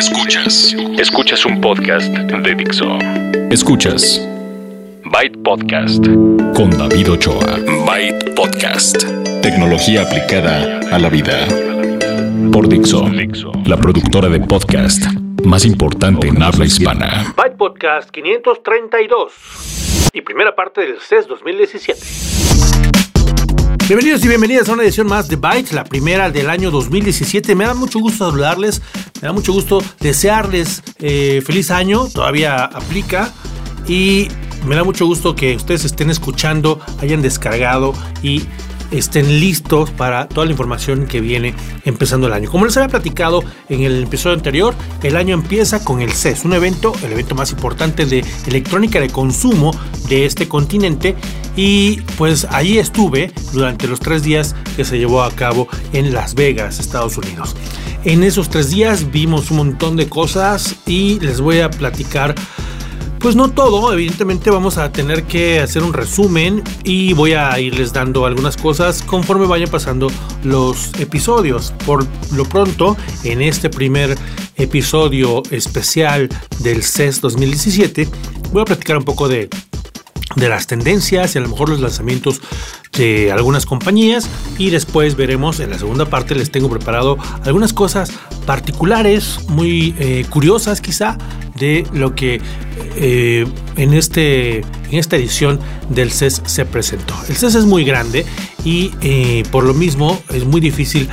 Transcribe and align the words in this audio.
Escuchas. 0.00 0.74
Escuchas 0.98 1.44
un 1.44 1.60
podcast 1.60 2.08
de 2.08 2.54
Dixo. 2.54 2.86
Escuchas. 3.50 4.26
Byte 5.04 5.36
Podcast. 5.44 6.02
Con 6.56 6.70
David 6.70 7.10
Ochoa. 7.10 7.58
Byte 7.84 8.34
Podcast. 8.34 9.04
Tecnología 9.42 10.00
aplicada 10.00 10.80
a 10.90 10.98
la 10.98 11.10
vida. 11.10 11.46
Por 12.50 12.66
Dixo. 12.66 13.10
La 13.66 13.76
productora 13.76 14.30
de 14.30 14.40
podcast 14.40 15.04
más 15.44 15.66
importante 15.66 16.28
en 16.28 16.42
habla 16.42 16.64
hispana. 16.64 17.34
Byte 17.36 17.58
Podcast 17.58 18.08
532. 18.08 19.32
Y 20.14 20.22
primera 20.22 20.56
parte 20.56 20.80
del 20.80 20.98
CES 20.98 21.26
2017. 21.28 22.29
Bienvenidos 23.90 24.24
y 24.24 24.28
bienvenidas 24.28 24.68
a 24.68 24.74
una 24.74 24.84
edición 24.84 25.08
más 25.08 25.26
de 25.26 25.34
Bytes, 25.34 25.72
la 25.72 25.82
primera 25.82 26.30
del 26.30 26.48
año 26.48 26.70
2017. 26.70 27.56
Me 27.56 27.64
da 27.64 27.74
mucho 27.74 27.98
gusto 27.98 28.30
saludarles, 28.30 28.80
me 29.20 29.22
da 29.26 29.32
mucho 29.32 29.52
gusto 29.52 29.82
desearles 29.98 30.80
eh, 31.00 31.42
feliz 31.44 31.72
año, 31.72 32.06
todavía 32.06 32.66
aplica. 32.66 33.32
Y 33.88 34.28
me 34.64 34.76
da 34.76 34.84
mucho 34.84 35.06
gusto 35.06 35.34
que 35.34 35.56
ustedes 35.56 35.84
estén 35.84 36.08
escuchando, 36.08 36.78
hayan 37.00 37.20
descargado 37.20 37.92
y 38.22 38.44
estén 38.90 39.40
listos 39.40 39.90
para 39.90 40.28
toda 40.28 40.46
la 40.46 40.52
información 40.52 41.06
que 41.06 41.20
viene 41.20 41.54
empezando 41.84 42.26
el 42.26 42.32
año. 42.32 42.50
Como 42.50 42.64
les 42.64 42.76
había 42.76 42.88
platicado 42.88 43.42
en 43.68 43.82
el 43.82 44.04
episodio 44.04 44.36
anterior, 44.36 44.74
el 45.02 45.16
año 45.16 45.34
empieza 45.34 45.84
con 45.84 46.00
el 46.00 46.12
CES, 46.12 46.44
un 46.44 46.52
evento, 46.52 46.92
el 47.02 47.12
evento 47.12 47.34
más 47.34 47.52
importante 47.52 48.06
de 48.06 48.24
electrónica 48.46 49.00
de 49.00 49.10
consumo 49.10 49.72
de 50.08 50.26
este 50.26 50.48
continente. 50.48 51.14
Y 51.56 52.00
pues 52.16 52.46
ahí 52.50 52.78
estuve 52.78 53.32
durante 53.52 53.86
los 53.86 54.00
tres 54.00 54.22
días 54.22 54.54
que 54.76 54.84
se 54.84 54.98
llevó 54.98 55.22
a 55.22 55.30
cabo 55.32 55.68
en 55.92 56.12
Las 56.12 56.34
Vegas, 56.34 56.78
Estados 56.78 57.16
Unidos. 57.18 57.56
En 58.04 58.22
esos 58.22 58.48
tres 58.48 58.70
días 58.70 59.10
vimos 59.10 59.50
un 59.50 59.58
montón 59.58 59.96
de 59.96 60.08
cosas 60.08 60.76
y 60.86 61.20
les 61.20 61.40
voy 61.40 61.60
a 61.60 61.70
platicar 61.70 62.34
pues 63.20 63.36
no 63.36 63.50
todo, 63.50 63.92
evidentemente 63.92 64.50
vamos 64.50 64.78
a 64.78 64.90
tener 64.92 65.24
que 65.24 65.60
hacer 65.60 65.82
un 65.82 65.92
resumen 65.92 66.62
y 66.84 67.12
voy 67.12 67.34
a 67.34 67.58
irles 67.60 67.92
dando 67.92 68.24
algunas 68.24 68.56
cosas 68.56 69.02
conforme 69.02 69.46
vayan 69.46 69.68
pasando 69.68 70.10
los 70.42 70.90
episodios. 70.98 71.74
Por 71.84 72.06
lo 72.32 72.44
pronto, 72.46 72.96
en 73.22 73.42
este 73.42 73.68
primer 73.68 74.16
episodio 74.56 75.42
especial 75.50 76.30
del 76.60 76.82
CES 76.82 77.20
2017, 77.20 78.08
voy 78.52 78.62
a 78.62 78.64
platicar 78.64 78.96
un 78.96 79.04
poco 79.04 79.28
de 79.28 79.50
de 80.36 80.48
las 80.48 80.66
tendencias 80.68 81.34
y 81.34 81.38
a 81.38 81.40
lo 81.40 81.48
mejor 81.48 81.70
los 81.70 81.80
lanzamientos 81.80 82.40
de 82.96 83.32
algunas 83.32 83.66
compañías 83.66 84.28
y 84.58 84.70
después 84.70 85.16
veremos 85.16 85.58
en 85.58 85.70
la 85.70 85.78
segunda 85.78 86.06
parte 86.06 86.36
les 86.36 86.52
tengo 86.52 86.70
preparado 86.70 87.18
algunas 87.44 87.72
cosas 87.72 88.12
particulares 88.46 89.40
muy 89.48 89.94
eh, 89.98 90.24
curiosas 90.30 90.80
quizá 90.80 91.18
de 91.56 91.84
lo 91.92 92.14
que 92.14 92.40
eh, 92.96 93.46
en, 93.76 93.94
este, 93.94 94.58
en 94.58 94.98
esta 94.98 95.16
edición 95.16 95.60
del 95.88 96.10
CES 96.10 96.42
se 96.46 96.64
presentó. 96.64 97.14
El 97.28 97.36
CES 97.36 97.54
es 97.56 97.64
muy 97.64 97.84
grande 97.84 98.26
y 98.64 98.92
eh, 99.00 99.42
por 99.50 99.64
lo 99.64 99.74
mismo 99.74 100.20
es 100.30 100.44
muy 100.44 100.60
difícil 100.60 101.08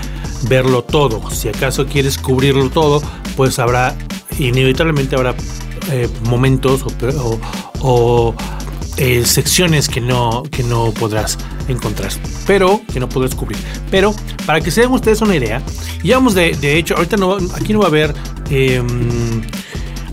verlo 0.49 0.83
todo. 0.83 1.29
Si 1.31 1.49
acaso 1.49 1.85
quieres 1.85 2.17
cubrirlo 2.17 2.69
todo, 2.69 3.01
pues 3.35 3.59
habrá 3.59 3.95
inevitablemente 4.39 5.15
habrá 5.15 5.35
momentos 6.25 6.83
o, 7.81 8.35
eh, 8.97 9.25
secciones 9.25 9.87
que 9.87 10.01
no, 10.01 10.41
que 10.51 10.63
no 10.63 10.91
podrás 10.91 11.37
encontrar, 11.67 12.11
pero 12.47 12.81
que 12.91 12.99
no 12.99 13.07
podrás 13.07 13.35
cubrir. 13.35 13.59
Pero 13.91 14.13
para 14.45 14.59
que 14.59 14.71
se 14.71 14.81
den 14.81 14.91
ustedes 14.91 15.21
una 15.21 15.35
idea, 15.35 15.61
ya 16.03 16.17
vamos 16.17 16.33
de, 16.33 16.55
de 16.55 16.77
hecho, 16.77 16.95
ahorita 16.95 17.15
no, 17.15 17.37
aquí 17.53 17.73
no 17.73 17.79
va 17.79 17.85
a 17.85 17.89
haber 17.89 18.15
em, 18.49 19.43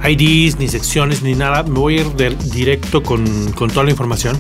IDs, 0.09 0.59
ni 0.59 0.69
secciones, 0.69 1.23
ni 1.23 1.35
nada. 1.35 1.63
Me 1.63 1.79
voy 1.79 1.99
a 1.99 2.01
ir 2.03 2.13
de, 2.13 2.31
directo 2.53 3.03
con, 3.03 3.53
con 3.53 3.71
toda 3.71 3.85
la 3.85 3.91
información. 3.91 4.39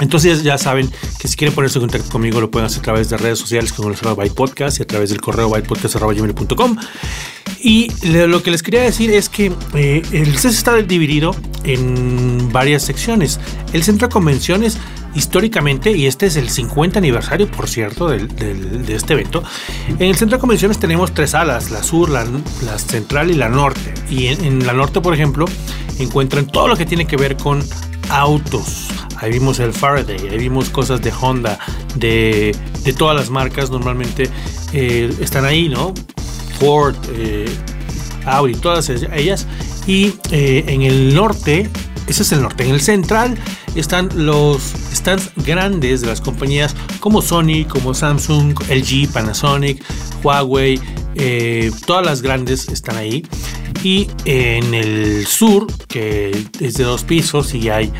Entonces 0.00 0.42
ya 0.42 0.58
saben 0.58 0.90
que 1.18 1.28
si 1.28 1.36
quieren 1.36 1.54
ponerse 1.54 1.78
en 1.78 1.82
contacto 1.82 2.10
conmigo 2.10 2.40
lo 2.40 2.50
pueden 2.50 2.66
hacer 2.66 2.80
a 2.80 2.82
través 2.82 3.08
de 3.08 3.16
redes 3.16 3.38
sociales 3.38 3.72
como 3.72 3.88
el 3.88 3.96
Byte 3.96 4.34
Podcast 4.34 4.78
y 4.78 4.82
a 4.82 4.86
través 4.86 5.10
del 5.10 5.20
correo 5.20 5.50
bytepodcast.com. 5.50 6.76
Y 7.60 7.88
lo 8.04 8.42
que 8.42 8.52
les 8.52 8.62
quería 8.62 8.82
decir 8.82 9.10
es 9.10 9.28
que 9.28 9.52
eh, 9.74 10.02
el 10.12 10.38
CES 10.38 10.56
está 10.56 10.76
dividido 10.76 11.34
en 11.64 12.52
varias 12.52 12.84
secciones. 12.84 13.40
El 13.72 13.82
centro 13.82 14.06
de 14.06 14.12
convenciones 14.12 14.78
históricamente, 15.18 15.90
y 15.90 16.06
este 16.06 16.26
es 16.26 16.36
el 16.36 16.48
50 16.48 16.98
aniversario, 17.00 17.50
por 17.50 17.68
cierto, 17.68 18.08
de 18.08 18.94
este 18.94 19.14
evento, 19.14 19.42
en 19.88 20.02
el 20.08 20.16
centro 20.16 20.38
de 20.38 20.40
convenciones 20.40 20.78
tenemos 20.78 21.12
tres 21.12 21.30
salas, 21.30 21.72
la 21.72 21.82
sur, 21.82 22.08
la, 22.08 22.24
central 22.78 23.30
y 23.30 23.34
la 23.34 23.48
norte. 23.48 23.92
Y 24.08 24.28
en, 24.28 24.64
la 24.64 24.72
norte, 24.72 25.00
por 25.00 25.12
ejemplo, 25.12 25.44
encuentran 25.98 26.46
todo 26.46 26.68
lo 26.68 26.76
que 26.76 26.86
tiene 26.86 27.04
que 27.06 27.16
ver 27.16 27.36
con 27.36 27.64
autos. 28.10 28.88
Ahí 29.16 29.32
vimos 29.32 29.58
el 29.58 29.72
Faraday, 29.72 30.28
ahí 30.28 30.38
vimos 30.38 30.70
cosas 30.70 31.02
de 31.02 31.12
Honda, 31.20 31.58
de, 31.96 32.56
todas 32.96 33.16
las 33.16 33.28
marcas 33.28 33.70
normalmente 33.70 34.30
eh, 34.72 35.12
están 35.20 35.44
ahí, 35.44 35.68
¿no? 35.68 35.94
Ford, 36.60 36.94
eh, 37.12 37.48
Audi, 38.24 38.54
todas 38.54 38.88
ellas. 38.88 39.48
Y 39.88 40.14
eh, 40.30 40.64
en 40.68 40.82
el 40.82 41.12
norte, 41.12 41.68
ese 42.06 42.22
es 42.22 42.30
el 42.30 42.40
norte, 42.40 42.64
en 42.64 42.70
el 42.70 42.80
central 42.80 43.36
están 43.74 44.08
los 44.14 44.74
stands 44.98 45.30
grandes 45.36 46.00
de 46.00 46.08
las 46.08 46.20
compañías 46.20 46.74
como 47.00 47.22
Sony, 47.22 47.64
como 47.68 47.94
Samsung, 47.94 48.58
LG, 48.68 49.12
Panasonic, 49.12 49.82
Huawei, 50.22 50.80
eh, 51.14 51.70
todas 51.86 52.04
las 52.04 52.22
grandes 52.22 52.68
están 52.68 52.96
ahí. 52.96 53.24
Y 53.82 54.08
en 54.24 54.74
el 54.74 55.26
sur, 55.26 55.66
que 55.86 56.46
es 56.60 56.74
de 56.74 56.84
dos 56.84 57.04
pisos 57.04 57.54
y 57.54 57.70
hay 57.70 57.92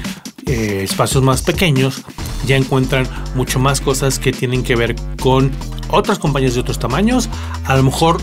espacios 0.47 1.23
más 1.23 1.43
pequeños, 1.43 2.03
ya 2.47 2.57
encuentran 2.57 3.07
mucho 3.35 3.59
más 3.59 3.81
cosas 3.81 4.19
que 4.19 4.33
tienen 4.33 4.63
que 4.63 4.77
ver 4.77 4.97
con 5.21 5.51
otras 5.91 6.19
compañías 6.19 6.55
de 6.55 6.61
otros 6.61 6.79
tamaños, 6.79 7.29
a 7.65 7.77
lo 7.77 7.83
mejor 7.83 8.21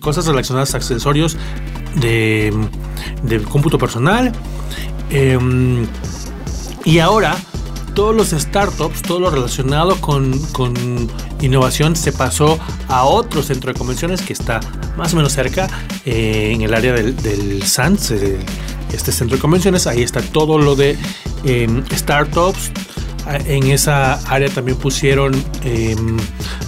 cosas 0.00 0.26
relacionadas 0.26 0.74
a 0.74 0.78
accesorios 0.78 1.36
de, 1.96 2.52
cómputo 3.50 3.78
personal. 3.78 4.32
Em, 5.10 5.86
y 6.84 6.98
ahora 6.98 7.36
todos 7.98 8.14
los 8.14 8.30
startups, 8.30 9.02
todo 9.02 9.18
lo 9.18 9.28
relacionado 9.28 10.00
con, 10.00 10.30
innovación 11.40 11.96
se 11.96 12.12
pasó 12.12 12.56
a 12.86 13.02
otro 13.02 13.42
centro 13.42 13.72
de 13.72 13.76
convenciones 13.76 14.22
que 14.22 14.34
está 14.34 14.60
más 14.96 15.14
o 15.14 15.16
menos 15.16 15.32
cerca, 15.32 15.68
eh, 16.04 16.52
en 16.54 16.62
el 16.62 16.74
área 16.74 16.92
del, 16.92 17.16
del 17.16 17.60
SANS, 17.64 18.12
eh, 18.12 18.38
este 18.92 19.10
centro 19.10 19.36
de 19.36 19.40
convenciones. 19.40 19.88
Ahí 19.88 20.04
está 20.04 20.22
todo 20.22 20.58
lo 20.58 20.76
de 20.76 20.96
em, 21.42 21.84
startups, 21.92 22.70
en 23.46 23.64
esa 23.70 24.14
área 24.32 24.48
también 24.48 24.78
pusieron 24.78 25.34
em, 25.64 26.16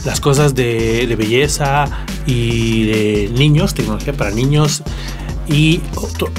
las 0.05 0.21
cosas 0.21 0.55
de, 0.55 1.15
belleza 1.17 1.85
y 2.27 2.87
de 2.87 3.31
niños, 3.35 3.75
tecnología 3.75 4.13
para 4.13 4.31
niños. 4.31 4.83
Y 5.51 5.79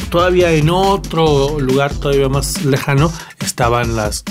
todavía 0.10 0.52
en 0.54 0.70
otro 0.70 1.60
lugar 1.60 1.94
todavía 1.94 2.30
más 2.30 2.64
lejano 2.64 3.12
estaban 3.42 3.96
las 3.96 4.24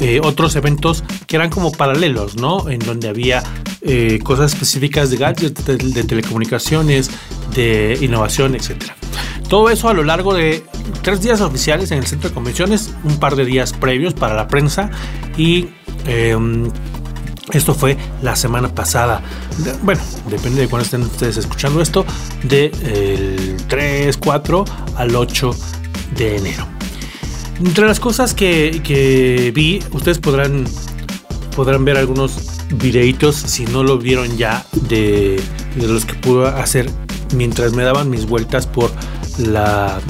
eh, 0.00 0.20
otros 0.22 0.56
eventos 0.56 1.04
que 1.26 1.36
eran 1.36 1.50
como 1.50 1.72
paralelos, 1.72 2.36
¿no? 2.36 2.68
En 2.68 2.78
donde 2.78 3.08
había 3.08 3.42
eh, 3.82 4.20
cosas 4.22 4.52
específicas 4.52 5.10
de 5.10 5.16
gadgets, 5.16 5.64
de, 5.64 6.04
telecomunicaciones, 6.04 7.10
de 7.54 7.98
innovación, 8.00 8.54
etcétera. 8.54 8.96
Todo 9.48 9.70
eso 9.70 9.88
a 9.88 9.94
lo 9.94 10.04
largo 10.04 10.34
de 10.34 10.62
tres 11.02 11.20
días 11.20 11.40
oficiales 11.40 11.90
en 11.90 11.98
el 11.98 12.06
centro 12.06 12.28
de 12.28 12.34
convenciones, 12.34 12.94
un 13.04 13.18
par 13.18 13.36
de 13.36 13.44
días 13.44 13.72
previos 13.72 14.14
para 14.14 14.34
la 14.34 14.48
prensa 14.48 14.90
y 15.36 15.68
em, 16.06 16.70
esto 17.52 17.74
fue 17.74 17.96
la 18.22 18.36
semana 18.36 18.74
pasada. 18.74 19.22
Bueno, 19.82 20.00
depende 20.30 20.62
de 20.62 20.68
cuándo 20.68 20.84
estén 20.84 21.02
ustedes 21.02 21.36
escuchando 21.36 21.80
esto, 21.80 22.04
del 22.44 23.56
3, 23.68 24.16
4 24.16 24.64
al 24.96 25.14
8 25.14 25.50
de 26.16 26.36
enero. 26.36 26.66
Entre 27.64 27.86
las 27.86 28.00
cosas 28.00 28.34
que, 28.34 29.52
vi, 29.54 29.82
ustedes 29.92 30.18
podrán, 30.18 30.64
podrán 31.54 31.84
ver 31.84 31.96
algunos 31.96 32.38
videitos 32.70 33.36
si 33.36 33.66
no 33.66 33.82
lo 33.82 33.98
vieron 33.98 34.36
ya 34.36 34.64
de, 34.88 35.40
de 35.76 35.86
los 35.86 36.04
que 36.04 36.14
pude 36.14 36.48
hacer 36.48 36.90
mientras 37.34 37.72
me 37.72 37.82
daban 37.82 38.10
mis 38.10 38.26
vueltas 38.26 38.66
por 38.66 38.90
la, 39.38 40.00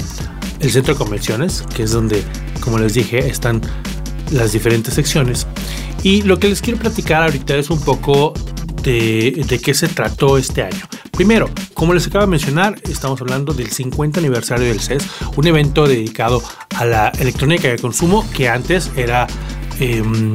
el 0.61 0.71
centro 0.71 0.95
de 0.95 0.99
convenciones, 0.99 1.65
que 1.75 1.83
es 1.83 1.91
donde, 1.91 2.23
como 2.61 2.79
les 2.79 2.95
dije, 2.95 3.19
están 3.29 3.61
las 4.31 4.53
diferentes 4.53 4.95
secciones. 4.95 5.47
Y 6.03 6.23
lo 6.23 6.39
que 6.39 6.49
les 6.49 6.61
quiero 6.61 6.79
platicar 6.79 7.23
ahorita 7.23 7.57
es 7.57 7.71
un 7.71 7.81
poco 7.81 8.35
de, 8.83 9.61
qué 9.63 9.75
se 9.75 9.89
trató 9.89 10.37
este 10.37 10.63
año. 10.63 10.85
Primero, 11.13 11.49
como 11.75 11.95
les 11.95 12.07
acabo 12.07 12.25
de 12.25 12.31
mencionar, 12.31 12.77
estamos 12.89 13.21
hablando 13.21 13.53
del 13.53 13.71
50 13.71 14.19
aniversario 14.19 14.67
del 14.67 14.81
CES, 14.81 15.07
un 15.37 15.47
evento 15.47 15.87
dedicado 15.87 16.43
a 16.77 16.85
la 16.85 17.09
electrónica 17.19 17.69
de 17.69 17.79
consumo 17.79 18.29
que 18.35 18.49
antes 18.49 18.91
era 18.97 19.27
em, 19.79 20.35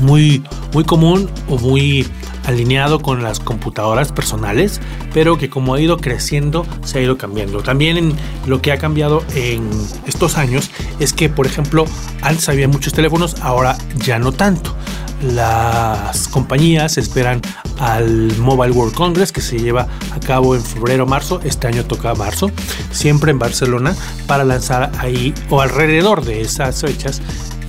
muy, 0.00 0.42
muy 0.72 0.84
común 0.84 1.28
o 1.48 1.58
muy 1.58 2.06
alineado 2.46 3.00
con 3.00 3.22
las 3.22 3.40
computadoras 3.40 4.12
personales, 4.12 4.80
pero 5.12 5.36
que 5.38 5.50
como 5.50 5.74
ha 5.74 5.80
ido 5.80 5.98
creciendo 5.98 6.66
se 6.84 6.98
ha 6.98 7.02
ido 7.02 7.18
cambiando. 7.18 7.62
También 7.62 8.14
lo 8.46 8.62
que 8.62 8.72
ha 8.72 8.78
cambiado 8.78 9.22
en 9.34 9.68
estos 10.06 10.38
años 10.38 10.70
es 11.00 11.12
que, 11.12 11.28
por 11.28 11.46
ejemplo, 11.46 11.84
antes 12.22 12.48
había 12.48 12.68
muchos 12.68 12.92
teléfonos, 12.92 13.36
ahora 13.42 13.76
ya 13.96 14.18
no 14.18 14.32
tanto. 14.32 14.74
Las 15.22 16.28
compañías 16.28 16.98
esperan 16.98 17.40
al 17.78 18.36
Mobile 18.36 18.72
World 18.72 18.94
Congress 18.94 19.32
que 19.32 19.40
se 19.40 19.58
lleva 19.58 19.88
a 20.12 20.20
cabo 20.20 20.54
en 20.54 20.62
febrero 20.62 21.06
marzo, 21.06 21.40
este 21.42 21.66
año 21.66 21.84
toca 21.84 22.14
marzo, 22.14 22.50
siempre 22.90 23.30
en 23.30 23.38
Barcelona, 23.38 23.96
para 24.26 24.44
lanzar 24.44 24.92
ahí 24.98 25.34
o 25.48 25.60
alrededor 25.62 26.24
de 26.24 26.42
esas 26.42 26.80
fechas 26.80 27.22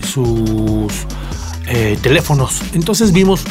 sus 0.06 0.92
eh, 1.68 1.98
teléfonos. 2.02 2.62
Entonces 2.74 3.12
vimos 3.12 3.46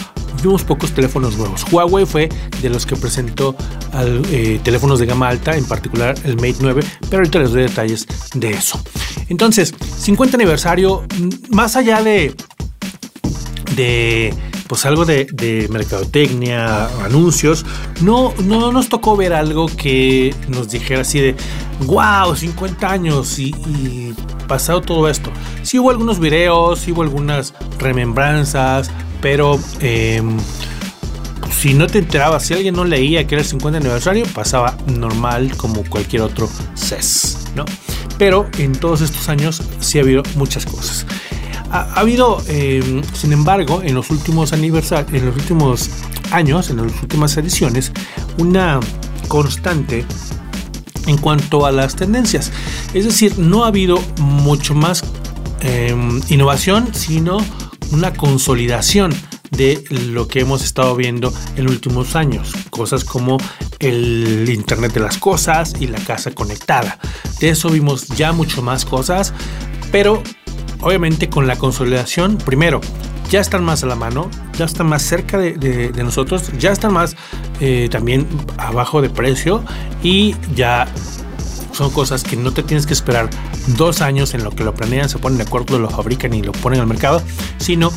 vimos 0.47 0.63
pocos 0.63 0.93
teléfonos 0.93 1.37
nuevos. 1.37 1.65
Huawei 1.71 2.07
fue 2.07 2.29
de 2.63 2.71
los 2.71 2.87
que 2.87 2.97
presentó 2.97 3.57
eh, 4.31 4.61
teléfonos 4.63 5.01
de 5.01 5.07
gama 5.07 5.29
alta, 5.29 5.57
en 5.57 5.65
particular 5.65 6.15
el 6.25 6.37
Mate 6.37 6.57
9, 6.61 6.83
pero 7.11 7.19
ahorita 7.19 7.41
les 7.41 7.51
doy 7.51 7.63
detalles 7.63 8.07
de 8.35 8.51
eso. 8.51 8.81
Entonces, 9.29 9.75
50 9.99 10.37
aniversario, 10.37 11.05
más 11.51 11.75
allá 11.75 12.03
de, 12.03 12.35
de 13.75 14.33
pues 14.69 14.87
algo 14.87 15.05
de, 15.05 15.69
mercadotecnia, 15.71 16.87
anuncios, 17.05 17.65
no, 18.01 18.33
no 18.45 18.71
nos 18.73 18.89
tocó 18.89 19.17
ver 19.17 19.33
algo 19.33 19.67
que 19.67 20.35
nos 20.49 20.71
dijera 20.71 21.01
así 21.01 21.21
de, 21.21 21.35
wow, 21.87 22.35
50 22.35 22.89
años 22.89 23.39
y, 23.39 24.15
pasado 24.47 24.81
todo 24.81 25.09
esto. 25.09 25.31
Sí 25.63 25.79
hubo 25.79 25.91
algunos 25.91 26.19
videos, 26.19 26.81
sí 26.81 26.93
hubo 26.93 27.03
algunas 27.03 27.55
remembranzas, 27.79 28.91
pero 29.21 29.59
em, 29.81 30.37
si 31.51 31.75
no 31.75 31.87
te 31.87 31.99
enterabas, 31.99 32.45
si 32.45 32.55
alguien 32.55 32.75
no 32.75 32.85
leía 32.85 33.27
que 33.27 33.35
era 33.35 33.43
el 33.43 33.49
50 33.49 33.79
aniversario, 33.79 34.27
pasaba 34.35 34.77
normal 34.87 35.57
como 35.57 35.85
cualquier 35.85 36.23
otro 36.23 36.49
CES, 36.75 37.49
¿no? 37.55 37.65
Pero 38.19 38.49
en 38.59 38.73
todos 38.73 39.01
estos 39.01 39.29
años 39.29 39.63
sí 39.81 39.99
ha 39.99 40.03
habido 40.03 40.23
muchas 40.37 40.65
cosas. 40.67 41.07
Ha, 41.71 42.01
habido, 42.01 42.43
em, 42.49 43.03
sin 43.13 43.33
embargo, 43.33 43.83
en 43.83 43.95
los 43.95 44.11
últimos 44.11 44.53
aniversarios, 44.53 45.13
en 45.13 45.27
los 45.27 45.37
últimos 45.37 45.91
años, 46.31 46.71
en 46.71 46.77
las 46.77 47.03
últimas 47.03 47.37
ediciones, 47.37 47.93
una 48.39 48.81
constante 49.29 50.07
en 51.07 51.19
cuanto 51.19 51.67
a 51.67 51.73
las 51.73 51.97
tendencias. 51.97 52.53
Es 52.95 53.05
decir, 53.05 53.39
no 53.39 53.65
ha 53.65 53.69
habido 53.69 54.01
mucho 54.21 54.75
más 54.75 55.05
em, 55.61 56.21
innovación, 56.29 56.95
sino 56.95 57.39
una 57.93 58.13
consolidación 58.15 59.15
de 59.51 59.85
lo 59.91 60.29
que 60.29 60.41
hemos 60.41 60.65
estado 60.65 60.95
viendo 60.97 61.33
en 61.57 61.65
los 61.65 61.73
últimos 61.73 62.17
años. 62.17 62.53
Cosas 62.71 63.05
como 63.05 63.39
el 63.79 64.49
Internet 64.49 64.93
de 64.93 65.01
las 65.01 65.19
Cosas 65.19 65.75
y 65.81 65.87
la 65.87 65.99
casa 65.99 66.33
conectada. 66.33 66.99
De 67.41 67.51
eso 67.51 67.71
vimos 67.71 68.09
ya 68.09 68.33
mucho 68.33 68.63
más 68.63 68.85
cosas, 68.85 69.33
pero 69.93 70.23
obviamente 70.81 71.29
con 71.29 71.47
la 71.47 71.57
consolidación, 71.57 72.39
primero, 72.39 72.81
ya 73.29 73.41
están 73.41 73.65
más 73.65 73.83
a 73.83 73.87
la 73.87 73.97
mano, 73.97 74.31
ya 74.57 74.65
están 74.65 74.89
más 74.89 75.03
cerca 75.03 75.39
de, 75.39 75.93
nosotros, 76.03 76.51
ya 76.59 76.73
están 76.73 76.93
más 76.93 77.17
eh, 77.61 77.89
también 77.91 78.27
abajo 78.59 79.03
de 79.03 79.11
precio 79.11 79.63
y 80.03 80.35
ya 80.55 80.87
son 81.73 81.91
cosas 81.91 82.23
que 82.23 82.37
no 82.37 82.53
te 82.53 82.63
tienes 82.63 82.87
que 82.87 82.95
esperar 82.95 83.29
dos 83.77 84.01
años 84.01 84.35
en 84.35 84.45
lo 84.45 84.51
que 84.51 84.65
lo 84.65 84.75
planean, 84.75 85.09
se 85.09 85.19
ponen 85.19 85.39
de 85.39 85.45
acuerdo, 85.45 85.79
lo 85.79 85.91
fabrican 85.91 86.33
y 86.33 86.43
lo 86.43 86.53
ponen 86.53 86.81
al 86.81 86.87
mercado, 86.87 87.23
sino 87.59 87.93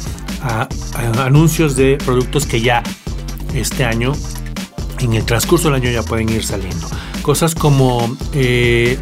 anuncios 1.18 1.76
de 1.76 1.98
productos 1.98 2.46
que 2.46 2.62
ya 2.62 2.84
este 3.54 3.86
año, 3.86 4.14
en 5.00 5.14
el 5.14 5.26
transcurso 5.26 5.70
del 5.70 5.81
año 5.81 5.90
ya 5.92 6.04
pueden 6.04 6.30
ir 6.30 6.44
saliendo. 6.44 6.88
Cosas 7.22 7.56
como 7.56 8.18
eh, 8.34 8.98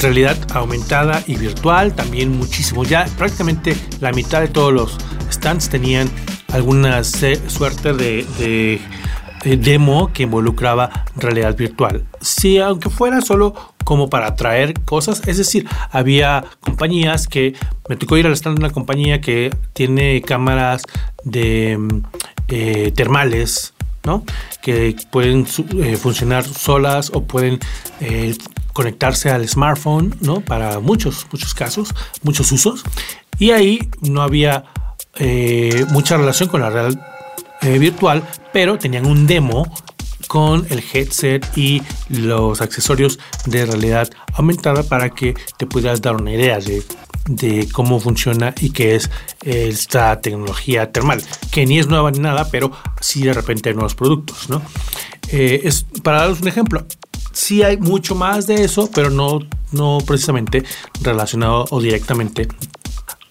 realidad 0.00 0.36
aumentada 0.52 1.22
y 1.26 1.36
virtual, 1.36 1.94
también 1.94 2.36
muchísimo. 2.36 2.84
Ya 2.84 3.06
prácticamente 3.18 3.76
la 4.00 4.12
mitad 4.12 4.40
de 4.40 4.48
todos 4.48 4.72
los 4.72 4.98
stands 5.30 5.68
tenían 5.68 6.10
alguna 6.52 7.02
suerte 7.04 7.92
de, 7.92 8.80
demo 9.44 10.12
que 10.12 10.24
involucraba 10.24 11.06
realidad 11.16 11.56
virtual. 11.56 12.04
Si 12.20 12.58
aunque 12.58 12.90
fuera 12.90 13.20
solo 13.20 13.54
como 13.84 14.10
para 14.10 14.36
traer 14.36 14.74
cosas, 14.84 15.22
es 15.26 15.38
decir, 15.38 15.66
había 15.90 16.44
compañías 16.60 17.26
que 17.26 17.54
me 17.88 17.96
tocó 17.96 18.16
ir 18.16 18.26
al 18.26 18.32
stand 18.32 18.58
de 18.58 18.64
una 18.64 18.72
compañía 18.72 19.20
que 19.20 19.54
tiene 19.72 20.20
cámaras 20.22 20.82
de 21.24 21.78
eh, 22.48 22.92
termales, 22.94 23.72
¿no? 24.04 24.24
que 24.62 24.94
pueden 25.10 25.46
eh, 25.82 25.96
funcionar 25.96 26.44
solas 26.44 27.10
o 27.14 27.24
pueden 27.24 27.58
eh, 28.00 28.34
conectarse 28.80 29.28
al 29.28 29.46
smartphone, 29.46 30.14
¿no? 30.22 30.40
Para 30.40 30.80
muchos, 30.80 31.26
muchos 31.30 31.52
casos, 31.52 31.94
muchos 32.22 32.50
usos. 32.50 32.82
Y 33.38 33.50
ahí 33.50 33.90
no 34.00 34.22
había 34.22 34.64
eh, 35.16 35.84
mucha 35.90 36.16
relación 36.16 36.48
con 36.48 36.62
la 36.62 36.70
realidad 36.70 37.06
eh, 37.60 37.78
virtual, 37.78 38.26
pero 38.54 38.78
tenían 38.78 39.04
un 39.04 39.26
demo 39.26 39.70
con 40.28 40.66
el 40.70 40.82
headset 40.94 41.46
y 41.58 41.82
los 42.08 42.62
accesorios 42.62 43.18
de 43.44 43.66
realidad 43.66 44.08
aumentada 44.32 44.82
para 44.82 45.10
que 45.10 45.34
te 45.58 45.66
pudieras 45.66 46.00
dar 46.00 46.16
una 46.16 46.32
idea 46.32 46.58
de, 46.58 46.82
de 47.26 47.68
cómo 47.70 48.00
funciona 48.00 48.54
y 48.62 48.70
qué 48.70 48.94
es 48.94 49.10
esta 49.42 50.22
tecnología 50.22 50.90
termal, 50.90 51.22
que 51.50 51.66
ni 51.66 51.78
es 51.78 51.86
nueva 51.86 52.10
ni 52.12 52.20
nada, 52.20 52.48
pero 52.50 52.72
sí 52.98 53.24
de 53.24 53.34
repente 53.34 53.68
hay 53.68 53.74
nuevos 53.74 53.94
productos, 53.94 54.48
¿no? 54.48 54.62
Eh, 55.32 55.60
es, 55.64 55.84
para 56.02 56.20
daros 56.20 56.40
un 56.40 56.48
ejemplo, 56.48 56.86
sí 57.32 57.62
hay 57.62 57.76
mucho 57.76 58.14
más 58.14 58.46
de 58.46 58.64
eso, 58.64 58.90
pero 58.94 59.10
no, 59.10 59.40
no 59.72 59.98
precisamente 60.06 60.64
relacionado 61.02 61.66
o 61.70 61.80
directamente 61.80 62.48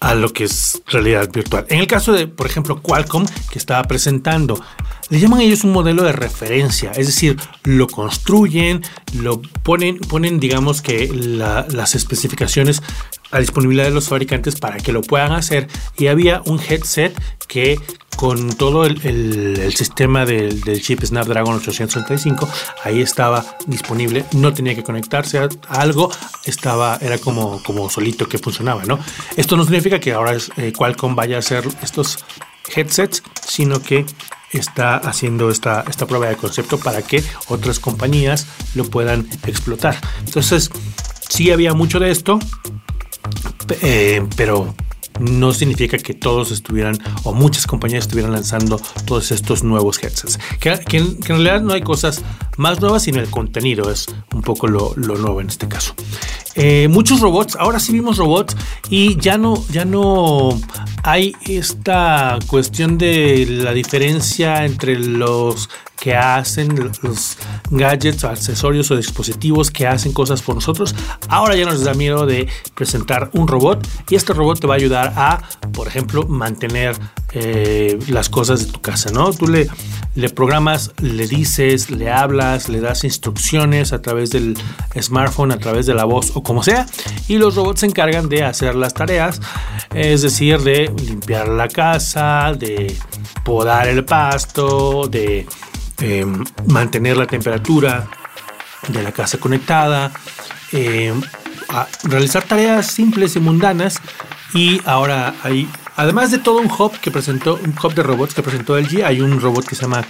a 0.00 0.14
lo 0.14 0.32
que 0.32 0.44
es 0.44 0.82
realidad 0.86 1.30
virtual. 1.30 1.66
En 1.68 1.78
el 1.78 1.86
caso 1.86 2.12
de, 2.12 2.26
por 2.26 2.46
ejemplo, 2.46 2.80
Qualcomm, 2.80 3.26
que 3.50 3.58
estaba 3.58 3.82
presentando, 3.84 4.58
le 5.10 5.20
llaman 5.20 5.40
ellos 5.40 5.62
un 5.64 5.72
modelo 5.72 6.02
de 6.04 6.12
referencia, 6.12 6.92
es 6.92 7.06
decir, 7.06 7.36
lo 7.64 7.86
construyen, 7.86 8.82
lo 9.14 9.42
ponen, 9.42 9.98
ponen 9.98 10.40
digamos 10.40 10.80
que 10.80 11.08
las 11.08 11.94
especificaciones 11.94 12.82
a 13.30 13.38
disponibilidad 13.38 13.84
de 13.84 13.90
los 13.90 14.08
fabricantes 14.08 14.56
para 14.56 14.78
que 14.78 14.92
lo 14.92 15.02
puedan 15.02 15.32
hacer 15.32 15.68
y 15.98 16.06
había 16.06 16.42
un 16.46 16.60
headset 16.60 17.12
que 17.46 17.78
con 18.20 18.52
todo 18.52 18.84
el, 18.84 19.72
sistema 19.74 20.26
del, 20.26 20.60
chip 20.82 21.02
Snapdragon 21.02 21.54
865 21.54 22.46
ahí 22.84 23.00
estaba 23.00 23.56
disponible 23.66 24.26
no 24.32 24.52
tenía 24.52 24.74
que 24.74 24.84
conectarse 24.84 25.38
a, 25.38 25.48
algo 25.70 26.12
estaba 26.44 26.98
era 27.00 27.16
como 27.16 27.88
solito 27.88 28.28
que 28.28 28.36
funcionaba 28.36 28.84
no 28.84 28.98
esto 29.36 29.56
no 29.56 29.64
significa 29.64 29.98
que 29.98 30.12
ahora 30.12 30.34
es, 30.34 30.50
eh, 30.58 30.70
Qualcomm 30.76 31.16
vaya 31.16 31.36
a 31.36 31.38
hacer 31.38 31.66
estos 31.82 32.22
headsets 32.76 33.22
sino 33.42 33.80
que 33.80 34.04
está 34.52 34.96
haciendo 34.96 35.48
esta, 35.48 35.86
esta 35.88 36.06
prueba 36.06 36.26
de 36.26 36.36
concepto 36.36 36.78
para 36.78 37.00
que 37.00 37.24
otras 37.48 37.80
compañías 37.80 38.48
lo 38.74 38.84
puedan 38.84 39.28
explotar. 39.46 39.96
Entonces 40.26 40.70
sí 41.26 41.50
había 41.52 41.72
mucho 41.72 42.00
de 42.00 42.10
esto 42.10 42.38
eh, 43.80 44.26
pero 44.36 44.74
no 45.20 45.52
significa 45.52 45.98
que 45.98 46.14
todos 46.14 46.50
estuvieran 46.50 46.98
o 47.24 47.32
muchas 47.32 47.66
compañías 47.66 48.04
estuvieran 48.04 48.32
lanzando 48.32 48.80
todos 49.04 49.30
estos 49.30 49.62
nuevos 49.62 50.02
headsets. 50.02 50.38
Que, 50.58 50.72
en, 50.96 51.22
realidad 51.22 51.60
no 51.60 51.72
hay 51.72 51.82
cosas 51.82 52.22
más 52.56 52.80
nuevas, 52.80 53.02
sino 53.02 53.20
el 53.20 53.30
contenido 53.30 53.90
es 53.90 54.06
un 54.32 54.42
poco 54.42 54.66
lo, 54.66 54.94
nuevo 54.96 55.40
en 55.40 55.48
este 55.48 55.68
caso. 55.68 55.94
Eh, 56.54 56.88
muchos 56.88 57.20
robots, 57.20 57.56
ahora 57.56 57.78
sí 57.78 57.92
vimos 57.92 58.16
robots 58.16 58.56
y 58.88 59.16
ya 59.16 59.38
no, 59.38 59.64
ya 59.70 59.84
no 59.84 60.50
hay 61.02 61.34
esta 61.46 62.38
cuestión 62.46 62.98
de 62.98 63.46
la 63.48 63.72
diferencia 63.72 64.64
entre 64.64 64.98
los 64.98 65.68
que 66.00 66.16
hacen 66.16 66.92
los 67.02 67.36
gadgets, 67.70 68.24
accesorios 68.24 68.90
o 68.90 68.96
dispositivos 68.96 69.70
que 69.70 69.86
hacen 69.86 70.12
cosas 70.12 70.40
por 70.40 70.54
nosotros. 70.54 70.94
Ahora 71.28 71.54
ya 71.54 71.66
nos 71.66 71.84
da 71.84 71.92
miedo 71.94 72.26
de 72.26 72.48
presentar 72.74 73.30
un 73.34 73.46
robot 73.46 73.86
y 74.08 74.16
este 74.16 74.32
robot 74.32 74.60
te 74.60 74.66
va 74.66 74.74
a 74.74 74.76
ayudar 74.78 75.12
a, 75.16 75.42
por 75.72 75.86
ejemplo, 75.86 76.26
mantener 76.26 76.96
eh, 77.32 77.98
las 78.08 78.28
cosas 78.28 78.66
de 78.66 78.72
tu 78.72 78.80
casa, 78.80 79.10
¿no? 79.12 79.32
Tú 79.32 79.46
le, 79.46 79.68
le 80.14 80.28
programas, 80.30 80.92
le 81.00 81.28
dices, 81.28 81.90
le 81.90 82.10
hablas, 82.10 82.68
le 82.68 82.80
das 82.80 83.04
instrucciones 83.04 83.92
a 83.92 84.02
través 84.02 84.30
del 84.30 84.56
smartphone, 85.00 85.52
a 85.52 85.58
través 85.58 85.86
de 85.86 85.94
la 85.94 86.04
voz 86.04 86.32
o 86.34 86.42
como 86.42 86.62
sea, 86.62 86.86
y 87.28 87.38
los 87.38 87.54
robots 87.54 87.80
se 87.80 87.86
encargan 87.86 88.28
de 88.28 88.42
hacer 88.42 88.74
las 88.74 88.94
tareas, 88.94 89.40
es 89.94 90.22
decir, 90.22 90.58
de 90.60 90.92
limpiar 91.06 91.48
la 91.48 91.68
casa, 91.68 92.52
de 92.52 92.96
podar 93.44 93.88
el 93.88 94.04
pasto, 94.04 95.06
de 95.06 95.46
eh, 96.00 96.26
mantener 96.66 97.16
la 97.16 97.26
temperatura 97.26 98.08
de 98.88 99.02
la 99.02 99.12
casa 99.12 99.38
conectada, 99.38 100.10
eh, 100.72 101.14
realizar 102.04 102.42
tareas 102.42 102.86
simples 102.86 103.36
y 103.36 103.40
mundanas 103.40 104.00
y 104.52 104.80
ahora 104.84 105.34
hay 105.42 105.68
Además 106.00 106.30
de 106.30 106.38
todo 106.38 106.60
un 106.60 106.70
hub 106.70 106.98
que 106.98 107.10
presentó, 107.10 107.56
un 107.62 107.74
hub 107.76 107.92
de 107.92 108.02
robots 108.02 108.32
que 108.32 108.42
presentó 108.42 108.78
LG, 108.78 109.04
hay 109.04 109.20
un 109.20 109.38
robot 109.38 109.66
que 109.66 109.74
se 109.74 109.82
llama 109.82 110.02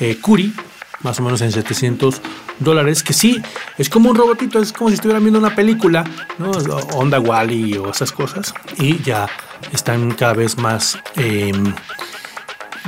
eh, 0.00 0.16
Curi, 0.18 0.54
más 1.02 1.20
o 1.20 1.22
menos 1.22 1.42
en 1.42 1.52
700 1.52 2.22
dólares, 2.58 3.02
que 3.02 3.12
sí, 3.12 3.42
es 3.76 3.90
como 3.90 4.08
un 4.08 4.16
robotito, 4.16 4.58
es 4.62 4.72
como 4.72 4.88
si 4.88 4.94
estuvieran 4.94 5.22
viendo 5.22 5.38
una 5.38 5.54
película, 5.54 6.04
¿no? 6.38 6.52
Onda 6.94 7.20
Wally 7.20 7.76
o 7.76 7.90
esas 7.90 8.12
cosas, 8.12 8.54
y 8.78 9.02
ya 9.02 9.28
están 9.74 10.12
cada 10.12 10.32
vez 10.32 10.56
más 10.56 10.98
em, 11.16 11.74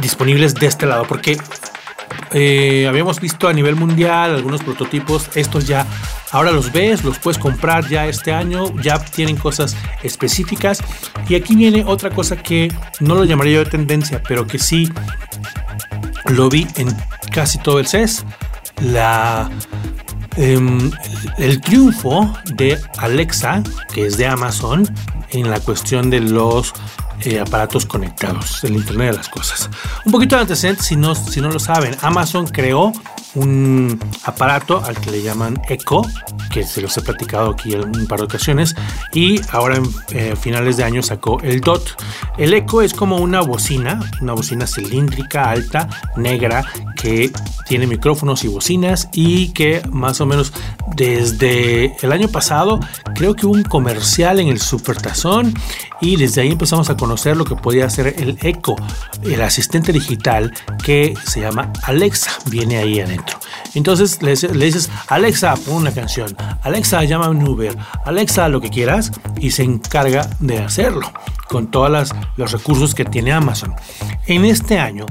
disponibles 0.01 0.55
de 0.55 0.69
este 0.69 0.87
lado, 0.87 1.05
porque 1.07 1.37
eh, 2.33 2.87
habíamos 2.89 3.21
visto 3.21 3.49
a 3.49 3.53
nivel 3.53 3.77
mundial 3.77 4.35
algunos 4.35 4.63
prototipos, 4.63 5.31
estos 5.35 5.67
ya 5.67 5.87
ahora 6.31 6.51
los 6.51 6.73
ves, 6.73 7.05
los 7.05 7.19
puedes 7.19 7.39
comprar 7.39 7.89
ya 7.89 8.07
este 8.07 8.33
año, 8.33 8.75
ya 8.81 8.99
tienen 8.99 9.37
cosas 9.37 9.77
específicas. 10.03 10.83
Y 11.29 11.35
aquí 11.35 11.57
viene 11.57 11.85
otra 11.87 12.11
cosa 12.11 12.37
que 12.37 12.73
no 13.01 13.15
lo 13.15 13.25
llamaría 13.25 13.55
yo 13.55 13.65
de 13.65 13.71
tendencia, 13.71 14.23
pero 14.27 14.47
que 14.47 14.59
sí 14.59 14.91
lo 16.27 16.49
vi 16.49 16.67
en 16.77 16.89
casi 17.33 17.59
todo 17.59 17.79
el 17.79 17.87
CES, 17.87 18.25
la 18.83 19.51
em, 20.37 20.91
el 21.39 21.61
triunfo 21.61 22.33
de 22.55 22.79
Alexa, 22.99 23.63
que 23.93 24.07
es 24.07 24.17
de 24.17 24.27
Amazon, 24.27 24.89
en 25.31 25.51
la 25.51 25.61
cuestión 25.61 26.11
de 26.11 26.21
los 26.21 26.73
eh, 27.23 27.41
aparatos 27.41 27.87
conectados, 27.87 28.63
el 28.65 28.75
Internet 28.75 29.13
de 29.13 29.17
las 29.19 29.29
Cosas. 29.29 29.71
Un 30.05 30.13
poquito 30.13 30.37
de 30.37 30.43
antecedentes, 30.43 30.87
si 30.87 30.97
no, 30.97 31.15
si 31.15 31.41
no 31.41 31.51
lo 31.51 31.59
saben, 31.59 31.97
Amazon 32.03 32.47
creó 32.47 32.93
un 33.35 33.99
aparato 34.25 34.83
al 34.85 34.99
que 35.01 35.11
le 35.11 35.23
llaman 35.23 35.61
Echo, 35.69 36.03
que 36.51 36.65
se 36.65 36.81
los 36.81 36.97
he 36.97 37.03
platicado 37.03 37.51
aquí 37.51 37.75
en 37.75 37.85
un 37.85 38.07
par 38.07 38.21
de 38.21 38.27
ocasiones, 38.27 38.75
y 39.13 39.41
ahora 39.51 39.77
en 39.77 39.85
eh, 40.11 40.35
finales 40.37 40.77
de 40.77 40.85
año 40.85 41.03
sacó 41.03 41.41
el 41.41 41.61
DOT. 41.61 42.01
El 42.37 42.55
Echo 42.55 42.83
es 42.83 42.95
como 42.95 43.17
una 43.17 43.41
bocina, 43.41 44.01
una 44.21 44.33
bocina 44.33 44.67
cilíndrica, 44.67 45.51
alta, 45.51 45.89
negra, 46.17 46.65
que 46.97 47.31
tiene 47.67 47.87
micrófonos 47.87 48.45
y 48.45 48.49
bocinas 48.49 49.09
y 49.13 49.51
que 49.51 49.83
más 49.91 50.21
o 50.21 50.27
menos 50.27 50.53
desde 50.97 51.95
el 52.03 52.13
año 52.13 52.29
pasado 52.29 52.81
creo 53.15 53.35
que 53.35 53.47
hubo 53.47 53.55
un 53.55 53.63
comercial 53.63 54.41
en 54.41 54.49
el 54.49 54.59
Supertazón 54.59 55.55
y 56.01 56.17
desde 56.17 56.41
ahí 56.41 56.53
empezamos 56.53 56.91
a 56.91 56.97
conocer 56.97 57.37
lo 57.37 57.45
que 57.45 57.55
podía 57.57 57.89
ser 57.91 58.15
el 58.19 58.39
Echo, 58.43 58.75
el 59.23 59.43
asistente 59.43 59.93
digital 59.93 60.53
que 60.83 61.15
se 61.25 61.41
llama 61.41 61.73
Alexa, 61.83 62.33
viene 62.47 62.79
ahí 62.79 63.01
adentro. 63.01 63.28
Entonces 63.75 64.23
le, 64.23 64.35
dices, 64.65 64.91
Alexa, 65.09 65.55
pon 65.57 65.77
una 65.77 65.93
canción, 65.93 66.37
Alexa, 66.63 67.05
llama 67.05 67.29
un 67.29 67.47
Uber, 67.47 67.77
Alexa, 68.05 68.49
lo 68.49 68.61
que 68.61 68.71
quieras, 68.71 69.13
y 69.41 69.51
se 69.51 69.63
encarga 69.63 70.29
de 70.41 70.59
hacerlo 70.59 71.11
con 71.49 71.71
todos 71.71 72.13
los 72.37 72.53
recursos 72.53 72.95
que 72.95 73.05
tiene 73.05 73.33
Amazon. 73.33 73.75
En 74.27 74.45
este 74.45 74.79
año 74.79 75.07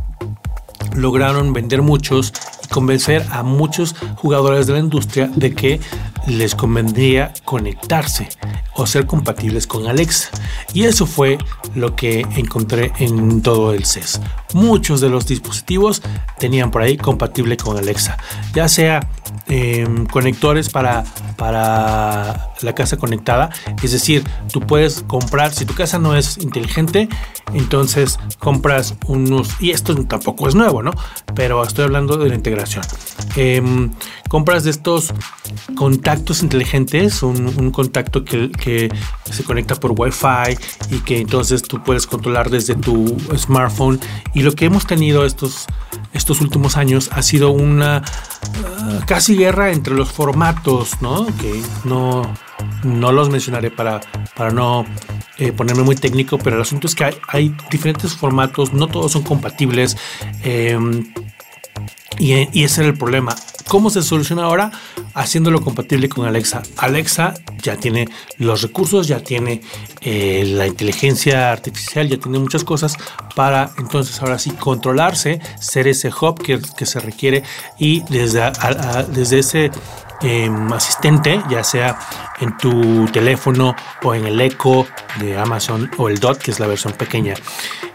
lograron 0.95 1.53
vender 1.53 1.81
muchos 1.81 2.33
y 2.63 2.67
convencer 2.67 3.25
a 3.31 3.43
muchos 3.43 3.95
jugadores 4.15 4.67
de 4.67 4.73
la 4.73 4.79
industria 4.79 5.29
de 5.33 5.53
que 5.53 5.79
les 6.27 6.55
convendría 6.55 7.33
conectarse 7.45 8.29
o 8.75 8.85
ser 8.85 9.05
compatibles 9.05 9.65
con 9.65 9.87
Alexa. 9.87 10.29
Y 10.73 10.83
eso 10.83 11.05
fue 11.05 11.37
lo 11.73 11.95
que 11.95 12.21
encontré 12.35 12.91
en 12.99 13.41
todo 13.41 13.73
el 13.73 13.85
CES. 13.85 14.21
Muchos 14.53 15.01
de 15.01 15.09
los 15.09 15.25
dispositivos 15.25 16.01
tenían 16.37 16.69
por 16.69 16.81
ahí 16.81 16.97
compatible 16.97 17.57
con 17.57 17.77
Alexa, 17.77 18.17
ya 18.53 18.67
sea 18.67 19.09
em, 19.47 20.05
conectores 20.05 20.69
para, 20.69 21.03
para 21.37 22.51
la 22.61 22.75
casa 22.75 22.97
conectada, 22.97 23.49
es 23.83 23.91
decir, 23.91 24.23
tú 24.51 24.61
puedes 24.61 25.03
comprar, 25.03 25.53
si 25.53 25.65
tu 25.65 25.73
casa 25.73 25.99
no 25.99 26.15
es 26.15 26.37
inteligente, 26.37 27.09
entonces 27.53 28.19
compras 28.39 28.95
unos, 29.07 29.49
y 29.59 29.71
esto 29.71 29.95
tampoco 30.05 30.47
es 30.47 30.55
nuevo, 30.55 30.83
¿no? 30.83 30.91
Pero 31.35 31.63
estoy 31.63 31.85
hablando 31.85 32.17
de 32.17 32.29
la 32.29 32.35
integración. 32.35 32.83
Em, 33.35 33.91
compras 34.29 34.63
de 34.63 34.71
estos 34.71 35.13
contactos 35.75 36.43
inteligentes, 36.43 37.23
un, 37.23 37.71
contacto 37.71 38.23
que, 38.23 38.51
que, 38.51 38.89
se 39.31 39.43
conecta 39.43 39.75
por 39.75 39.93
Wi-Fi 39.95 40.57
y 40.89 40.99
que 41.01 41.19
entonces 41.19 41.61
tú 41.61 41.83
puedes 41.83 42.07
controlar 42.07 42.49
desde 42.49 42.75
tu 42.75 43.17
smartphone. 43.35 43.99
Y 44.33 44.41
lo 44.41 44.53
que 44.53 44.65
hemos 44.65 44.87
tenido 44.87 45.25
estos, 45.25 45.67
estos 46.13 46.41
últimos 46.41 46.77
años 46.77 47.09
ha 47.13 47.21
sido 47.21 47.51
una 47.51 48.01
uh, 48.01 49.05
casi 49.05 49.35
guerra 49.35 49.71
entre 49.71 49.93
los 49.93 50.11
formatos, 50.11 51.01
¿no? 51.01 51.25
Que 51.37 51.61
no, 51.83 52.21
no 52.83 53.11
los 53.11 53.29
mencionaré 53.29 53.71
para, 53.71 54.01
para 54.35 54.51
no 54.51 54.85
eh, 55.37 55.51
ponerme 55.51 55.83
muy 55.83 55.95
técnico, 55.95 56.37
pero 56.37 56.55
el 56.55 56.61
asunto 56.61 56.87
es 56.87 56.95
que 56.95 57.05
hay, 57.27 57.55
diferentes 57.69 58.13
formatos, 58.13 58.73
no 58.73 58.87
todos 58.87 59.11
son 59.11 59.23
compatibles. 59.23 59.97
Em, 60.43 61.13
y, 62.19 62.63
ese 62.63 62.81
era 62.81 62.89
el 62.89 62.97
problema. 62.97 63.35
¿Cómo 63.67 63.89
se 63.89 64.01
soluciona 64.01 64.43
ahora? 64.43 64.71
Haciéndolo 65.13 65.61
compatible 65.61 66.07
con 66.07 66.25
Alexa. 66.25 66.63
Alexa 66.77 67.33
ya 67.61 67.75
tiene 67.75 68.07
los 68.37 68.61
recursos, 68.61 69.07
ya 69.07 69.19
tiene 69.19 69.61
eh, 70.01 70.43
la 70.45 70.67
inteligencia 70.67 71.51
artificial, 71.51 72.07
ya 72.07 72.17
tiene 72.17 72.39
muchas 72.39 72.63
cosas 72.63 72.95
para 73.35 73.71
entonces 73.77 74.21
ahora 74.21 74.39
sí 74.39 74.51
controlarse, 74.51 75.41
ser 75.59 75.87
ese 75.87 76.09
hub 76.09 76.41
que, 76.41 76.85
se 76.85 76.99
requiere 76.99 77.43
y 77.77 78.01
desde, 78.09 78.51
desde 79.11 79.39
ese 79.39 79.71
em, 80.21 80.73
asistente, 80.73 81.41
ya 81.49 81.63
sea 81.63 81.97
en 82.39 82.57
tu 82.57 83.05
teléfono 83.07 83.75
o 84.03 84.13
en 84.13 84.25
el 84.25 84.39
Echo 84.41 84.87
de 85.19 85.37
Amazon 85.37 85.89
o 85.97 86.09
el 86.09 86.19
Dot, 86.19 86.39
que 86.39 86.51
es 86.51 86.59
la 86.59 86.67
versión 86.67 86.93
pequeña, 86.93 87.35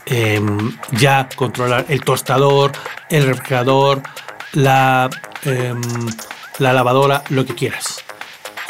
em, 0.06 0.76
ya 0.92 1.28
controlar 1.36 1.86
el 1.88 2.02
tostador, 2.02 2.72
el 3.08 3.26
refrigerador, 3.26 4.02
la 4.52 5.08
Em, 5.44 5.80
la 6.58 6.72
lavadora, 6.72 7.24
lo 7.30 7.44
que 7.44 7.54
quieras. 7.54 8.00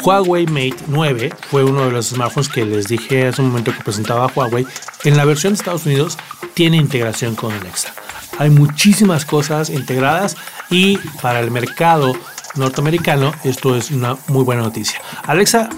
Huawei 0.01 0.47
Mate 0.47 0.77
9 0.87 1.31
fue 1.51 1.63
uno 1.63 1.85
de 1.85 1.91
los 1.91 2.07
smartphones 2.07 2.49
que 2.49 2.65
les 2.65 2.87
dije 2.87 3.27
hace 3.27 3.41
un 3.41 3.49
momento 3.49 3.71
que 3.71 3.83
presentaba 3.83 4.25
Huawei. 4.33 4.65
En 5.03 5.17
la 5.17 5.25
versión 5.25 5.53
de 5.53 5.57
Estados 5.57 5.85
Unidos 5.85 6.17
tiene 6.55 6.77
integración 6.77 7.35
con 7.35 7.51
Alexa. 7.53 7.93
Hay 8.39 8.49
muchísimas 8.49 9.25
cosas 9.25 9.69
integradas 9.69 10.35
y 10.71 10.97
para 11.21 11.39
el 11.41 11.51
mercado 11.51 12.13
norteamericano 12.55 13.31
esto 13.43 13.75
es 13.75 13.91
una 13.91 14.17
muy 14.27 14.43
buena 14.43 14.61
noticia. 14.61 15.01
Alexa 15.23 15.69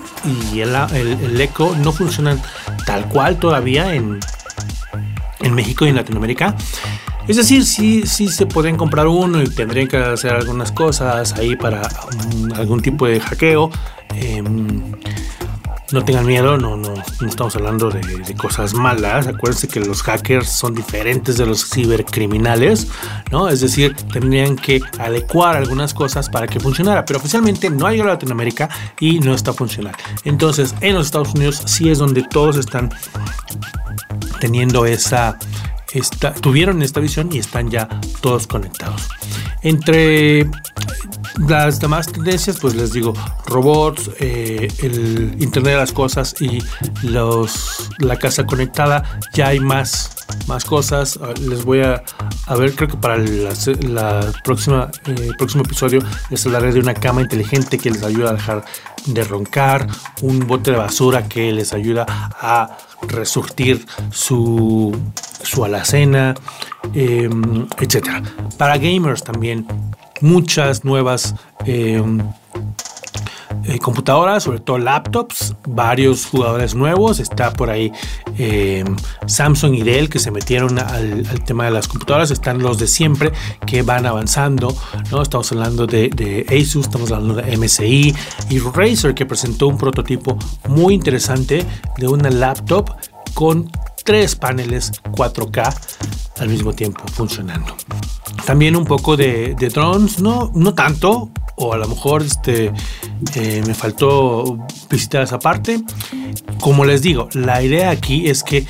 y 0.54 0.60
el, 0.60 0.76
el, 0.94 1.42
Echo 1.42 1.76
no 1.78 1.92
funcionan 1.92 2.42
tal 2.86 3.08
cual 3.08 3.38
todavía 3.38 3.94
en, 3.94 4.20
en 5.40 5.54
México 5.54 5.86
y 5.86 5.90
en 5.90 5.96
Latinoamérica. 5.96 6.56
Es 7.28 7.38
decir, 7.38 7.66
sí, 7.66 8.04
sí 8.06 8.28
se 8.28 8.46
pueden 8.46 8.78
comprar 8.78 9.08
uno 9.08 9.42
y 9.42 9.50
tendrían 9.50 9.88
que 9.88 9.98
hacer 9.98 10.34
algunas 10.34 10.72
cosas 10.72 11.34
ahí 11.34 11.56
para 11.56 11.82
algún 12.56 12.82
tipo 12.82 13.08
de 13.08 13.20
hackeo. 13.20 13.72
Em, 14.16 14.92
no 15.96 16.04
tengan 16.04 16.26
miedo, 16.26 16.58
no, 16.58 16.76
no, 16.76 16.94
estamos 17.26 17.56
hablando 17.56 17.90
de, 17.90 18.36
cosas 18.36 18.74
malas. 18.74 19.28
Acuérdense 19.28 19.70
que 19.70 19.80
los 19.80 20.04
hackers 20.04 20.50
son 20.50 20.76
diferentes 20.76 21.38
de 21.38 21.46
los 21.46 21.70
cibercriminales, 21.70 22.90
¿no? 23.32 23.48
Es 23.48 23.62
decir, 23.62 23.96
tendrían 24.12 24.58
que 24.58 24.82
adecuar 25.00 25.56
algunas 25.56 25.94
cosas 25.94 26.30
para 26.30 26.48
que 26.48 26.60
funcionara, 26.60 27.06
pero 27.06 27.18
oficialmente 27.18 27.70
no 27.70 27.88
ha 27.88 27.92
llegado 27.92 28.10
a 28.10 28.14
Latinoamérica 28.16 28.70
y 29.00 29.20
no 29.20 29.34
está 29.34 29.54
funcionando. 29.54 29.98
Entonces, 30.26 30.76
en 30.82 30.96
los 30.96 31.06
Estados 31.06 31.34
Unidos 31.34 31.64
sí 31.66 31.90
es 31.90 31.98
donde 31.98 32.24
todos 32.24 32.58
están 32.58 32.92
teniendo 34.42 34.86
esa 34.86 35.40
tuvieron 36.42 36.82
esta 36.82 37.00
visión 37.00 37.30
y 37.32 37.40
están 37.40 37.70
ya 37.70 37.88
todos 38.22 38.48
conectados. 38.48 39.08
Entre 39.62 40.50
las 41.48 41.80
demás 41.80 42.12
tendencias, 42.12 42.58
pues 42.60 42.76
les 42.76 42.94
digo, 42.94 43.14
robots, 43.48 44.10
eh, 44.20 44.68
el 44.82 45.36
Internet 45.40 45.74
de 45.74 45.80
las 45.80 45.92
Cosas 45.92 46.36
y 46.40 46.64
los, 47.04 47.90
la 48.00 48.18
casa 48.18 48.46
conectada, 48.46 49.20
ya 49.34 49.48
hay 49.48 49.60
más, 49.60 50.16
más 50.48 50.66
cosas. 50.66 51.20
Ah, 51.22 51.34
les 51.42 51.66
voy 51.66 51.82
a, 51.82 52.04
a 52.48 52.56
ver, 52.56 52.74
creo 52.76 52.90
que 52.90 52.98
para 52.98 53.18
la, 53.18 54.34
próxima, 54.44 54.90
eh, 55.08 55.32
próximo 55.38 55.64
episodio 55.64 56.00
les 56.30 56.46
hablaré 56.46 56.72
de 56.72 56.80
una 56.80 56.94
cama 56.94 57.22
inteligente 57.22 57.78
que 57.78 57.92
les 57.92 58.04
ayuda 58.04 58.30
a 58.30 58.34
dejar 58.34 58.66
de 59.06 59.24
roncar, 59.24 59.88
un 60.22 60.48
bote 60.48 60.72
de 60.72 60.78
basura 60.78 61.28
que 61.28 61.52
les 61.52 61.74
ayuda 61.74 62.06
a 62.10 62.78
resurtir 63.08 63.86
su, 64.12 64.96
su 65.56 65.64
alacena, 65.64 66.36
em, 66.94 67.66
etc. 67.80 68.22
Para 68.58 68.78
gamers 68.78 69.24
también, 69.24 69.66
muchas 70.20 70.84
nuevas 70.84 71.34
em, 71.66 72.20
eh, 73.64 73.80
computadoras, 73.80 74.44
sobre 74.44 74.60
todo 74.60 74.78
laptops, 74.78 75.56
varios 75.66 76.26
jugadores 76.26 76.76
nuevos. 76.76 77.20
Está 77.20 77.54
por 77.54 77.70
ahí 77.70 77.92
em, 78.38 78.96
Samsung 79.26 79.76
y 79.76 79.84
Dell 79.84 80.10
que 80.10 80.20
se 80.20 80.30
metieron 80.30 80.78
al, 80.78 81.26
tema 81.46 81.66
de 81.66 81.72
las 81.72 81.88
computadoras. 81.88 82.32
Están 82.32 82.60
los 82.60 82.78
de 82.78 82.88
siempre 82.88 83.32
que 83.66 83.82
van 83.82 84.06
avanzando. 84.06 84.76
¿no? 85.10 85.22
Estamos 85.22 85.52
hablando 85.54 85.88
de, 85.88 86.10
de, 86.10 86.46
Asus, 86.50 86.86
estamos 86.86 87.12
hablando 87.12 87.36
de 87.36 87.58
MSI 87.58 88.14
y 88.50 88.60
Razer 88.60 89.16
que 89.16 89.26
presentó 89.26 89.68
un 89.68 89.78
prototipo 89.78 90.38
muy 90.68 90.94
interesante 90.94 91.66
de 91.98 92.08
una 92.08 92.30
laptop 92.30 92.92
con 93.34 93.72
tres 94.06 94.36
paneles 94.36 94.94
4K 95.12 95.76
al 96.40 96.50
mismo 96.50 96.74
tiempo 96.74 97.04
funcionando. 97.08 97.76
También 98.46 98.76
un 98.76 98.86
poco 98.86 99.18
de, 99.18 99.56
drones, 99.74 100.20
no, 100.20 100.52
no 100.54 100.74
tanto, 100.74 101.30
o 101.58 101.74
a 101.74 101.78
lo 101.78 101.88
mejor 101.88 102.22
este, 102.22 102.72
eh, 103.36 103.64
me 103.66 103.74
faltó 103.74 104.60
visitar 104.90 105.24
esa 105.24 105.40
parte. 105.40 105.82
Como 106.62 106.86
les 106.86 107.02
digo, 107.02 107.28
la 107.34 107.62
idea 107.64 107.90
aquí 107.90 108.30
es 108.30 108.44
que 108.44 108.66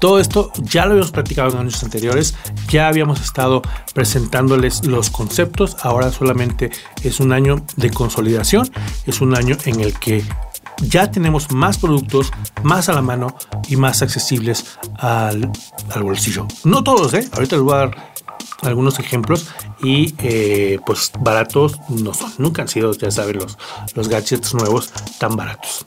todo 0.00 0.18
esto 0.18 0.50
ya 0.56 0.86
lo 0.86 0.92
habíamos 0.92 1.12
practicado 1.12 1.50
en 1.50 1.58
años 1.58 1.84
anteriores, 1.84 2.34
ya 2.68 2.88
habíamos 2.88 3.20
estado 3.20 3.62
presentándoles 3.94 4.86
los 4.86 5.10
conceptos, 5.10 5.76
ahora 5.82 6.10
solamente 6.10 6.70
es 7.04 7.20
un 7.20 7.32
año 7.32 7.62
de 7.76 7.90
consolidación, 7.90 8.70
es 9.06 9.20
un 9.20 9.36
año 9.36 9.56
en 9.66 9.80
el 9.80 9.92
que 9.98 10.24
ya 10.80 11.10
tenemos 11.10 11.50
más 11.52 11.78
productos 11.78 12.30
más 12.62 12.88
a 12.88 12.92
la 12.92 13.02
mano 13.02 13.36
y 13.68 13.76
más 13.76 14.02
accesibles 14.02 14.78
al, 14.96 15.50
bolsillo. 16.00 16.46
No 16.64 16.82
todos, 16.82 17.14
¿eh? 17.14 17.28
Ahorita 17.32 17.56
les 17.56 17.64
voy 17.64 17.74
a 17.74 17.78
dar 17.78 18.12
algunos 18.62 18.98
ejemplos 18.98 19.48
y 19.82 20.14
eh, 20.18 20.78
pues 20.84 21.12
baratos 21.20 21.78
no 21.88 22.14
son. 22.14 22.32
Nunca 22.38 22.62
han 22.62 22.68
sido, 22.68 22.92
ya 22.92 23.10
saben, 23.10 23.38
los, 23.38 23.58
los 23.94 24.08
gadgets 24.08 24.54
nuevos 24.54 24.92
tan 25.18 25.36
baratos. 25.36 25.86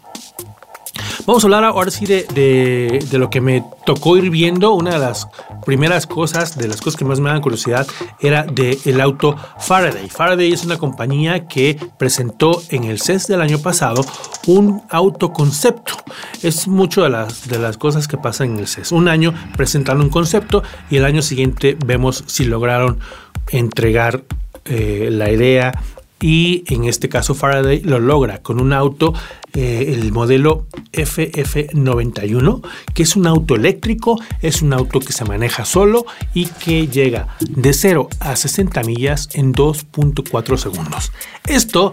Vamos 1.25 1.41
a 1.43 1.47
hablar 1.47 1.63
ahora 1.63 1.89
sí 1.89 2.05
de, 2.05 2.99
lo 3.13 3.29
que 3.29 3.39
me 3.39 3.63
tocó 3.85 4.17
ir 4.17 4.29
viendo. 4.29 4.73
Una 4.73 4.91
de 4.91 4.99
las 4.99 5.29
primeras 5.65 6.05
cosas, 6.05 6.57
de 6.57 6.67
las 6.67 6.81
cosas 6.81 6.97
que 6.97 7.05
más 7.05 7.21
me 7.21 7.29
dan 7.29 7.39
curiosidad, 7.39 7.87
era 8.19 8.43
del 8.43 8.77
el 8.83 8.99
auto 8.99 9.37
Faraday. 9.57 10.09
Faraday 10.09 10.51
es 10.51 10.65
una 10.65 10.77
compañía 10.77 11.47
que 11.47 11.79
presentó 11.97 12.61
en 12.69 12.83
el 12.83 12.99
CES 12.99 13.27
del 13.27 13.41
año 13.41 13.59
pasado 13.59 14.03
un 14.47 14.81
autoconcepto. 14.89 15.93
Es 16.41 16.67
mucho 16.67 17.03
de 17.03 17.09
las, 17.09 17.47
de 17.47 17.57
las 17.57 17.77
cosas 17.77 18.09
que 18.09 18.17
pasan 18.17 18.51
en 18.51 18.59
el 18.59 18.67
CES. 18.67 18.91
Un 18.91 19.07
año 19.07 19.33
presentando 19.55 20.03
un 20.03 20.09
concepto 20.09 20.61
y 20.89 20.97
el 20.97 21.05
año 21.05 21.21
siguiente 21.21 21.77
vemos 21.85 22.25
si 22.27 22.43
lograron 22.43 22.99
entregar 23.49 24.25
eh, 24.65 25.07
la 25.09 25.31
idea 25.31 25.71
y 26.23 26.63
en 26.73 26.85
este 26.85 27.09
caso 27.09 27.35
Faraday 27.35 27.81
lo 27.81 27.99
logra 27.99 28.41
con 28.41 28.61
un 28.61 28.71
auto 28.71 29.13
eh, 29.55 29.93
el 29.93 30.11
modelo 30.11 30.67
FF91, 30.93 32.61
que 32.93 33.03
es 33.03 33.15
un 33.15 33.27
auto 33.27 33.55
eléctrico, 33.55 34.19
es 34.41 34.61
un 34.61 34.73
auto 34.73 34.99
que 34.99 35.13
se 35.13 35.25
maneja 35.25 35.65
solo 35.65 36.05
y 36.33 36.47
que 36.47 36.87
llega 36.87 37.27
de 37.39 37.73
0 37.73 38.09
a 38.19 38.35
60 38.35 38.83
millas 38.83 39.29
en 39.33 39.53
2.4 39.53 40.57
segundos. 40.57 41.11
Esto, 41.45 41.91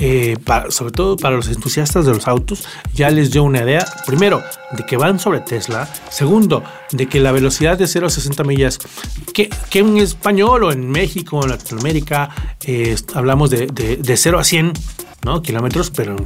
eh, 0.00 0.36
sobre 0.68 0.92
todo 0.92 1.16
para 1.16 1.36
los 1.36 1.48
entusiastas 1.48 2.06
de 2.06 2.14
los 2.14 2.28
autos, 2.28 2.64
ya 2.94 3.10
les 3.10 3.30
dio 3.30 3.44
una 3.44 3.62
idea, 3.62 3.84
primero, 4.06 4.42
de 4.72 4.84
que 4.86 4.96
van 4.96 5.18
sobre 5.18 5.40
Tesla, 5.40 5.88
segundo, 6.10 6.62
de 6.92 7.08
que 7.08 7.20
la 7.20 7.32
velocidad 7.32 7.78
de 7.78 7.86
0 7.86 8.06
a 8.06 8.10
60 8.10 8.44
millas, 8.44 8.78
que, 9.34 9.50
en 9.72 9.98
español 9.98 10.64
o 10.64 10.72
en 10.72 10.88
México 10.88 11.38
o 11.38 11.44
en 11.44 11.50
Latinoamérica 11.50 12.30
eh, 12.64 12.96
hablamos 13.14 13.50
de, 13.50 13.66
de, 13.66 14.16
0 14.16 14.38
a 14.38 14.44
100 14.44 14.72
¿no? 15.24 15.42
kilómetros, 15.42 15.90
pero 15.90 16.16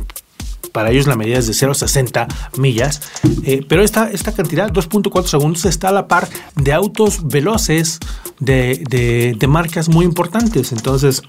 para 0.73 0.91
ellos 0.91 1.07
la 1.07 1.17
medida 1.17 1.39
es 1.39 1.47
de 1.47 1.55
0 1.55 1.73
a 1.73 1.75
60 1.75 2.29
millas, 2.59 3.01
eh, 3.45 3.65
pero 3.69 3.83
esta, 3.83 4.11
esta 4.11 4.33
cantidad, 4.33 4.71
2.4 4.71 5.27
segundos, 5.27 5.65
está 5.65 5.89
a 5.89 5.93
la 5.93 6.09
par 6.09 6.29
de 6.57 6.73
autos 6.73 7.27
veloces 7.27 7.99
de, 8.41 9.37
marcas 9.49 9.89
muy 9.89 10.05
importantes. 10.05 10.73
Entonces, 10.73 11.23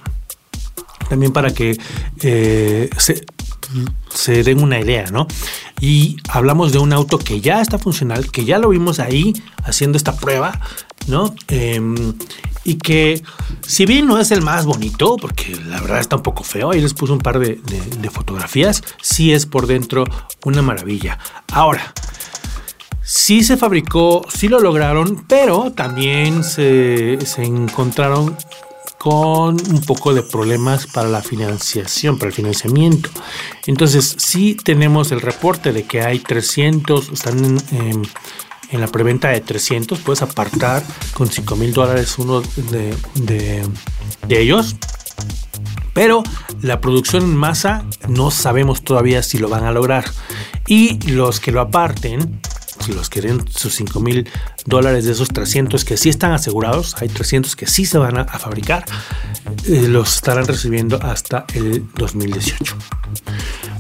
también 1.10 1.32
para 1.32 1.54
que 1.54 1.78
eh, 2.22 2.90
se 4.10 4.44
den 4.44 4.62
una 4.62 4.80
idea, 4.80 5.06
¿no? 5.12 5.28
Y 5.80 6.18
hablamos 6.30 6.72
de 6.72 6.80
un 6.80 6.94
auto 6.94 7.18
que 7.18 7.42
ya 7.42 7.62
está 7.62 7.78
funcional, 7.78 8.32
que 8.32 8.46
ya 8.46 8.58
lo 8.58 8.70
vimos 8.70 9.00
ahí 9.00 9.34
haciendo 9.64 9.98
esta 9.98 10.16
prueba, 10.16 10.60
¿no? 11.08 11.34
Em, 11.48 12.14
y 12.64 12.76
que 12.76 13.24
si 13.66 13.86
bien 13.86 14.08
no 14.08 14.20
es 14.20 14.32
el 14.32 14.42
más 14.42 14.66
bonito, 14.66 15.16
porque 15.16 15.56
la 15.56 15.80
verdad 15.80 16.00
está 16.00 16.18
un 16.18 16.22
poco 16.22 16.44
feo, 16.44 16.72
ahí 16.72 16.82
les 16.82 16.94
puse 16.94 17.14
un 17.14 17.20
par 17.20 17.40
de, 17.40 17.60
fotografías, 18.12 18.84
sí 19.02 19.34
es 19.34 19.46
por 19.46 19.68
dentro 19.68 20.04
una 20.44 20.62
maravilla. 20.62 21.18
Ahora, 21.54 21.94
sí 23.02 23.44
se 23.44 23.56
fabricó, 23.56 24.26
sí 24.34 24.50
lo 24.50 24.60
lograron, 24.60 25.26
pero 25.28 25.72
también 25.72 26.44
se, 26.44 27.18
encontraron 27.38 28.36
con 28.98 29.56
un 29.70 29.82
poco 29.86 30.14
de 30.14 30.24
problemas 30.24 30.88
para 30.88 31.08
la 31.08 31.22
financiación, 31.22 32.18
para 32.18 32.30
el 32.30 32.36
financiamiento. 32.36 33.10
Entonces, 33.66 34.16
sí 34.18 34.56
tenemos 34.56 35.14
el 35.14 35.22
reporte 35.22 35.72
de 35.72 35.84
que 35.84 36.02
hay 36.02 36.20
300, 36.20 37.10
están 37.10 37.60
en, 37.72 38.02
en 38.72 38.82
la 38.82 38.88
preventa 38.88 39.30
de 39.30 39.42
300 39.42 40.00
puedes 40.00 40.22
apartar 40.22 40.84
con 41.14 41.30
5 41.30 41.56
mil 41.56 41.74
dólares 41.74 42.18
uno 42.18 42.42
de, 42.42 43.66
ellos. 44.30 44.76
Pero 45.94 46.24
la 46.62 46.80
producción 46.80 47.24
en 47.24 47.36
masa 47.36 47.84
no 48.08 48.30
sabemos 48.30 48.84
todavía 48.84 49.24
si 49.24 49.38
lo 49.38 49.50
van 49.50 49.64
a 49.64 49.72
lograr. 49.72 50.06
Y 50.68 51.00
los 51.10 51.40
que 51.40 51.52
lo 51.52 51.62
aparten, 51.62 52.40
si 52.80 52.94
los 52.94 53.10
quieren 53.10 53.48
sus 53.50 53.74
5 53.76 54.00
mil 54.00 54.30
dólares 54.66 55.06
de 55.06 55.14
esos 55.14 55.30
300 55.30 55.84
que 55.86 55.98
sí 55.98 56.10
están 56.10 56.34
asegurados, 56.34 56.96
hay 57.02 57.08
300 57.08 57.56
que 57.56 57.66
sí 57.66 57.86
se 57.86 57.98
van 57.98 58.18
a, 58.20 58.26
fabricar, 58.26 58.86
eh, 59.66 59.88
los 59.88 60.16
estarán 60.16 60.46
recibiendo 60.46 61.00
hasta 61.02 61.46
el 61.54 61.84
2018. 61.96 62.76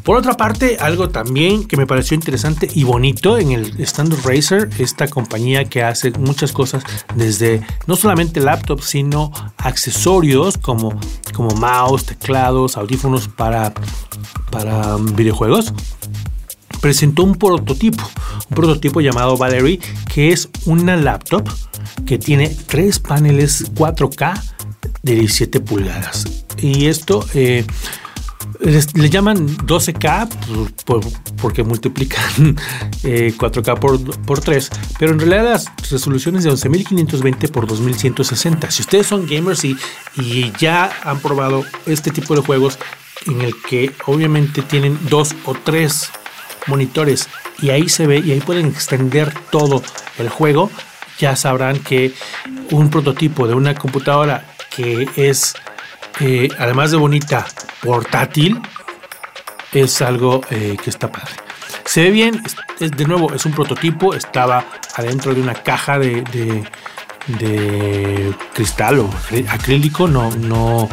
Por 0.07 0.15
otra 0.15 0.37
parte, 0.37 0.77
algo 0.79 1.09
también 1.09 1.67
que 1.67 1.75
me 1.75 1.85
pareció 1.85 2.15
interesante 2.15 2.69
y 2.73 2.85
bonito 2.85 3.37
en 3.37 3.51
el 3.51 3.77
Standard 3.81 4.21
Racer, 4.23 4.69
esta 4.79 5.09
compañía 5.09 5.65
que 5.65 5.83
hace 5.83 6.11
muchas 6.11 6.53
cosas 6.53 6.81
desde 7.15 7.59
no 7.87 7.97
solamente 7.97 8.39
laptops, 8.39 8.85
sino 8.85 9.33
accesorios 9.57 10.57
como, 10.57 10.97
como 11.33 11.53
mouse, 11.55 12.05
teclados, 12.05 12.77
audífonos 12.77 13.27
para, 13.27 13.73
para 14.49 14.95
videojuegos 14.95 15.73
presentó 16.79 17.25
un 17.25 17.35
prototipo, 17.35 18.09
un 18.49 18.55
prototipo 18.55 19.01
llamado 19.01 19.35
Valerie, 19.35 19.81
que 20.13 20.31
es 20.31 20.47
una 20.65 20.95
laptop 20.95 21.49
que 22.05 22.17
tiene 22.17 22.55
tres 22.67 22.99
paneles 22.99 23.73
4K 23.73 24.41
de 25.03 25.15
17 25.15 25.59
pulgadas. 25.59 26.45
Y 26.59 26.85
esto 26.85 27.25
eh, 27.33 27.65
le 28.59 29.09
llaman 29.09 29.47
12K 29.47 30.29
porque 31.41 31.63
multiplican 31.63 32.55
4K 33.03 33.73
eh, 33.73 33.79
por, 33.79 34.21
por 34.21 34.39
3, 34.39 34.69
pero 34.99 35.11
en 35.11 35.19
realidad 35.19 35.51
las 35.51 35.91
resoluciones 35.91 36.43
de 36.43 36.51
11520 36.51 37.47
por 37.49 37.67
2160. 37.67 38.71
Si 38.71 38.81
ustedes 38.81 39.07
son 39.07 39.27
gamers 39.27 39.63
y, 39.63 39.77
y 40.15 40.51
ya 40.59 40.91
han 41.03 41.19
probado 41.19 41.63
este 41.85 42.11
tipo 42.11 42.35
de 42.35 42.41
juegos 42.41 42.79
en 43.25 43.41
el 43.41 43.53
que 43.61 43.91
obviamente 44.05 44.61
tienen 44.61 44.97
dos 45.09 45.35
o 45.45 45.53
tres 45.53 46.09
monitores 46.67 47.27
y 47.61 47.69
ahí 47.69 47.89
se 47.89 48.07
ve 48.07 48.19
y 48.19 48.31
ahí 48.31 48.39
pueden 48.39 48.67
extender 48.67 49.33
todo 49.51 49.81
el 50.17 50.29
juego, 50.29 50.69
ya 51.19 51.35
sabrán 51.35 51.79
que 51.79 52.13
un 52.71 52.89
prototipo 52.89 53.47
de 53.47 53.55
una 53.55 53.75
computadora 53.75 54.45
que 54.75 55.07
es 55.15 55.55
eh, 56.19 56.49
además 56.57 56.91
de 56.91 56.97
bonita, 56.97 57.45
portátil, 57.81 58.61
es 59.73 60.01
algo 60.01 60.41
eh, 60.49 60.77
que 60.81 60.89
está 60.89 61.11
padre. 61.11 61.33
Se 61.85 62.01
ve 62.01 62.11
bien, 62.11 62.43
de 62.79 63.05
nuevo, 63.05 63.33
es 63.33 63.45
un 63.45 63.53
prototipo, 63.53 64.13
estaba 64.13 64.65
adentro 64.95 65.33
de 65.33 65.41
una 65.41 65.53
caja 65.53 65.97
de, 65.99 66.21
de, 67.27 68.33
cristal 68.53 68.99
o 68.99 69.09
acrílico, 69.49 70.07
no, 70.07 70.29
no, 70.31 70.89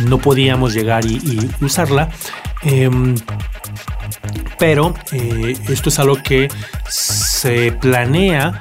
no 0.00 0.18
podíamos 0.18 0.74
llegar 0.74 1.04
y, 1.06 1.50
usarla. 1.60 2.10
Em, 2.62 3.14
pero 4.58 4.94
eh, 5.12 5.56
esto 5.68 5.88
es 5.88 5.98
algo 5.98 6.16
que 6.22 6.48
se 6.88 7.72
planea 7.72 8.60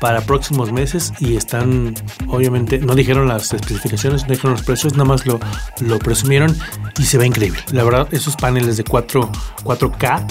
para 0.00 0.20
próximos 0.20 0.72
meses 0.72 1.12
y 1.18 1.36
están, 1.36 1.94
obviamente, 2.28 2.78
no 2.78 2.94
dijeron 2.94 3.28
las 3.28 3.52
especificaciones, 3.52 4.22
no 4.22 4.30
dijeron 4.30 4.52
los 4.52 4.62
precios, 4.62 4.92
nada 4.94 5.04
más 5.04 5.26
lo, 5.26 5.40
lo 5.80 5.98
presumieron 5.98 6.56
y 6.98 7.04
se 7.04 7.18
ve 7.18 7.26
increíble. 7.26 7.60
La 7.72 7.84
verdad, 7.84 8.08
esos 8.12 8.36
paneles 8.36 8.76
de 8.76 8.84
4, 8.84 9.30
4K 9.64 10.26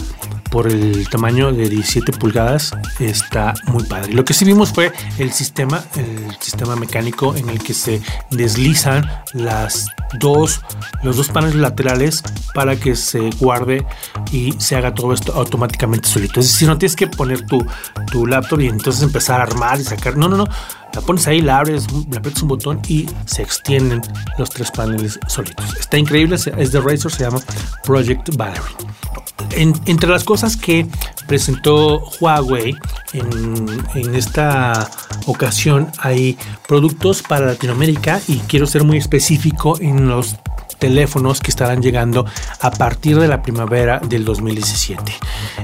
por 0.53 0.67
el 0.67 1.09
tamaño 1.09 1.51
de 1.51 1.67
17 1.67 2.11
pulgadas 2.11 2.73
está 2.99 3.55
muy 3.65 3.83
padre. 3.85 4.13
Lo 4.13 4.23
que 4.23 4.35
sí 4.35 4.45
vimos 4.45 4.71
fue 4.71 4.93
el 5.17 5.33
sistema, 5.33 5.83
el 5.95 6.37
sistema 6.39 6.75
mecánico 6.75 7.35
en 7.35 7.49
el 7.49 7.57
que 7.57 7.73
se 7.73 8.03
deslizan 8.29 9.09
las 9.33 9.87
dos, 10.19 10.61
los 11.01 11.17
dos 11.17 11.29
paneles 11.29 11.55
laterales 11.55 12.23
para 12.53 12.75
que 12.75 12.95
se 12.95 13.31
guarde 13.39 13.83
y 14.31 14.51
se 14.59 14.75
haga 14.75 14.93
todo 14.93 15.13
esto 15.13 15.33
automáticamente 15.33 16.07
solito. 16.07 16.39
Es 16.39 16.51
decir, 16.51 16.67
no 16.67 16.77
tienes 16.77 16.95
que 16.95 17.07
poner 17.07 17.47
tu, 17.47 17.65
tu 18.11 18.27
laptop 18.27 18.59
y 18.59 18.67
entonces 18.67 19.01
empezar 19.01 19.39
a 19.39 19.45
armar 19.45 19.79
y 19.79 19.83
sacar. 19.83 20.17
No, 20.17 20.27
no, 20.27 20.37
no. 20.37 20.47
La 20.93 21.01
pones 21.01 21.27
ahí, 21.27 21.41
la 21.41 21.59
abres, 21.59 21.87
le 21.91 22.17
aprietas 22.17 22.41
un 22.43 22.49
botón 22.49 22.81
y 22.87 23.07
se 23.25 23.41
extienden 23.41 24.01
los 24.37 24.49
tres 24.49 24.71
paneles 24.71 25.19
solitos. 25.27 25.75
Está 25.79 25.97
increíble, 25.97 26.35
es 26.35 26.71
de 26.71 26.81
Razer, 26.81 27.11
se 27.11 27.23
llama 27.23 27.39
Project 27.83 28.35
Valerie 28.35 28.93
entre 29.55 30.09
las 30.09 30.23
cosas 30.23 30.57
que 30.57 30.87
presentó 31.27 32.03
Huawei. 32.19 32.75
En, 33.13 34.15
esta 34.15 34.89
ocasión 35.25 35.87
hay 35.99 36.37
productos 36.67 37.21
para 37.21 37.45
Latinoamérica 37.47 38.21
y 38.27 38.37
quiero 38.39 38.65
ser 38.65 38.83
muy 38.83 38.97
específico 38.97 39.79
en 39.79 40.07
los 40.07 40.35
teléfonos 40.83 41.39
que 41.39 41.49
estarán 41.49 41.81
llegando 41.81 42.25
a 42.59 42.69
partir 42.69 43.17
de 43.17 43.29
la 43.29 43.41
primavera 43.41 43.99
del 43.99 44.25
2017. 44.25 45.13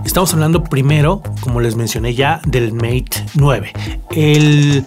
Estamos 0.06 0.34
hablando 0.34 0.64
primero, 0.64 1.22
como 1.42 1.60
les 1.60 1.76
mencioné 1.76 2.16
ya, 2.16 2.40
del 2.46 2.72
Mate 2.72 3.26
9. 3.34 3.74
El 4.12 4.86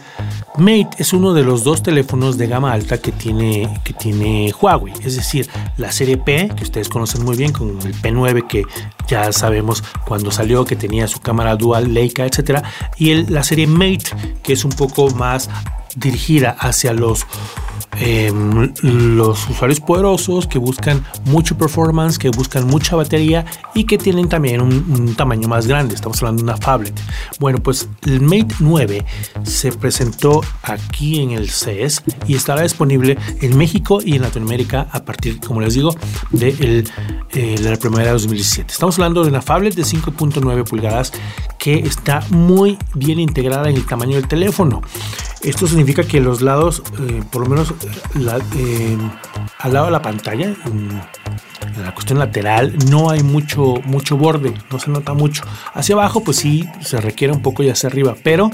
Mate 0.57 0.89
es 0.97 1.13
uno 1.13 1.35
de 1.35 1.43
los 1.43 1.65
dos 1.65 1.83
teléfonos 1.83 2.39
de 2.39 2.47
gama 2.47 2.73
alta 2.73 2.97
que 2.97 3.13
tiene, 3.13 3.69
que 3.85 3.93
tiene 3.93 4.55
Huawei, 4.59 4.95
es 5.05 5.17
decir, 5.17 5.51
la 5.77 5.93
serie 5.93 6.17
P, 6.17 6.51
que 6.57 6.65
ustedes 6.65 6.89
conocen 6.89 7.27
muy 7.27 7.37
bien, 7.37 7.53
con 7.53 7.69
el 7.83 7.95
P9 7.95 8.47
que 8.47 8.65
ya 9.09 9.35
sabemos 9.35 9.85
cuando 10.07 10.31
salió 10.31 10.65
que 10.65 10.77
tenía 10.77 11.09
su 11.09 11.21
cámara 11.21 11.57
dual 11.57 11.93
Leica, 11.93 12.25
etcétera, 12.25 12.63
y 12.97 13.27
la 13.27 13.43
serie 13.43 13.67
Mate, 13.67 14.07
que 14.43 14.55
es 14.55 14.65
un 14.65 14.73
poco 14.73 15.11
más 15.11 15.51
dirigida 15.97 16.51
hacia 16.59 16.93
los 16.93 17.27
Em, 18.01 18.73
los 18.83 19.51
usuarios 19.51 19.79
poderosos 19.81 20.47
que 20.47 20.59
buscan 20.59 21.05
mucho 21.27 21.59
performance, 21.59 22.19
que 22.19 22.31
buscan 22.31 22.67
mucha 22.67 22.97
batería 22.97 23.45
y 23.75 23.85
que 23.85 23.99
tienen 23.99 24.31
también 24.31 24.63
un, 24.63 25.15
tamaño 25.15 25.47
más 25.47 25.67
grande. 25.67 25.95
Estamos 25.95 26.17
hablando 26.23 26.43
de 26.43 26.45
una 26.45 26.57
phablet. 26.57 26.99
Bueno, 27.39 27.59
pues 27.59 27.89
el 28.07 28.23
Mate 28.23 28.55
9 28.61 29.05
se 29.43 29.73
presentó 29.73 30.41
aquí 30.63 31.21
en 31.21 31.33
el 31.33 31.51
CES 31.51 32.03
y 32.27 32.35
estará 32.35 32.63
disponible 32.63 33.19
en 33.43 33.59
México 33.59 34.01
y 34.03 34.17
en 34.17 34.23
Latinoamérica 34.23 34.89
a 34.91 35.05
partir, 35.05 35.39
como 35.41 35.61
les 35.61 35.75
digo, 35.75 35.95
de, 36.31 36.85
eh, 37.35 37.57
la 37.61 37.77
primavera 37.77 38.09
de 38.09 38.15
2017. 38.15 38.73
Estamos 38.73 38.99
hablando 38.99 39.23
de 39.23 39.29
una 39.29 39.43
phablet 39.43 39.75
de 39.75 39.83
5.9 39.83 40.65
pulgadas 40.65 41.13
que 41.59 41.75
está 41.75 42.25
muy 42.31 42.79
bien 42.95 43.21
integrada 43.21 43.69
en 43.69 43.77
el 43.77 43.85
tamaño 43.85 44.17
del 44.17 44.29
teléfono. 44.29 44.81
Esto 45.43 45.67
significa 45.67 46.05
que 46.05 46.21
los 46.21 46.41
lados, 46.41 46.83
eh, 47.01 47.23
por 47.31 47.43
lo 47.43 47.49
menos 47.49 47.75
eh, 48.57 48.99
al 49.59 49.73
lado 49.73 49.87
de 49.87 49.93
la 49.93 50.03
pantalla, 50.03 50.55
en, 50.67 51.01
la 51.83 51.95
cuestión 51.95 52.19
lateral, 52.19 52.77
no 52.91 53.11
hay 53.11 53.23
mucho, 53.23 53.75
mucho 53.85 54.17
borde, 54.17 54.55
no 54.71 54.79
se 54.79 54.91
nota 54.91 55.15
mucho. 55.15 55.43
Hacia 55.75 55.95
abajo, 55.95 56.23
pues 56.23 56.37
sí, 56.37 56.69
se 56.81 57.01
requiere 57.01 57.33
un 57.33 57.43
poco 57.43 57.63
y 57.63 57.71
hacia 57.71 57.89
arriba, 57.89 58.15
pero 58.23 58.51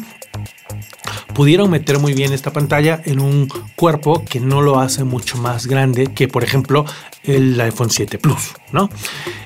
pudieron 1.35 1.71
meter 1.71 1.99
muy 1.99 2.15
bien 2.15 2.33
esta 2.33 2.53
pantalla 2.53 3.01
en 3.05 3.21
un 3.21 3.49
cuerpo 3.77 4.25
que 4.25 4.41
no 4.41 4.63
lo 4.63 4.79
hace 4.79 5.05
mucho 5.05 5.37
más 5.39 5.67
grande 5.67 6.09
que, 6.09 6.29
por 6.29 6.45
ejemplo, 6.45 6.85
el 7.25 7.61
iPhone 7.61 7.91
7 7.91 8.19
Plus, 8.19 8.55
¿no? 8.73 8.89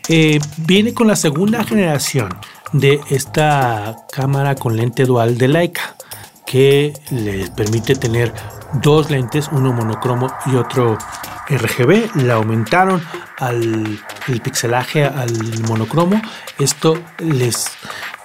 Eh, 0.08 0.38
viene 0.58 0.94
con 0.94 1.06
la 1.06 1.16
segunda 1.16 1.64
generación 1.64 2.28
de 2.72 3.00
esta 3.10 3.96
cámara 4.12 4.54
con 4.54 4.76
lente 4.76 5.04
dual 5.04 5.38
de 5.38 5.48
Leica 5.48 5.96
que 6.52 6.92
les 7.10 7.48
permite 7.48 7.94
tener 7.94 8.30
dos 8.74 9.10
lentes, 9.10 9.48
uno 9.52 9.72
monocromo 9.72 10.30
y 10.44 10.56
otro 10.56 10.98
RGB. 11.48 12.14
Le 12.16 12.30
aumentaron 12.30 13.02
al, 13.38 13.98
el 14.28 14.40
pixelaje 14.42 15.06
al 15.06 15.32
monocromo. 15.66 16.20
Esto 16.58 17.02
les, 17.20 17.70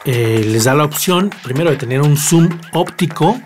eh, 0.04 0.44
les 0.46 0.66
da 0.66 0.76
la 0.76 0.84
opción 0.84 1.30
primero 1.42 1.70
de 1.70 1.78
tener 1.78 2.02
un 2.02 2.18
zoom 2.18 2.50
óptico 2.74 3.40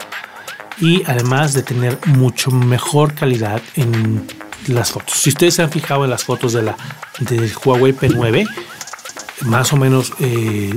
y 0.79 1.03
además 1.05 1.53
de 1.53 1.61
tener 1.61 1.99
mucho 2.07 2.49
mejor 2.49 3.13
calidad 3.13 3.61
en 3.75 4.25
las 4.65 4.93
fotos. 4.93 5.13
Si 5.13 5.29
ustedes 5.29 5.53
se 5.53 5.61
han 5.61 5.69
fijado 5.69 6.05
en 6.05 6.09
las 6.09 6.23
fotos 6.23 6.53
de 6.53 6.63
la 6.63 6.75
del 7.19 7.53
Huawei 7.63 7.93
P9, 7.93 8.47
más 9.41 9.73
o 9.73 9.77
menos 9.77 10.11
eh, 10.19 10.73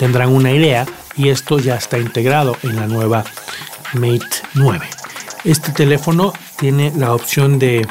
tendrán 0.00 0.30
una 0.30 0.50
idea 0.50 0.86
y 1.14 1.28
esto 1.28 1.58
ya 1.58 1.76
está 1.76 1.98
integrado 1.98 2.56
en 2.62 2.74
la 2.76 2.86
nueva 2.86 3.22
Mate 3.92 4.24
9. 4.54 4.86
Este 5.44 5.72
teléfono 5.72 6.32
tiene 6.56 6.90
la 6.96 7.12
opción 7.12 7.58
de 7.58 7.86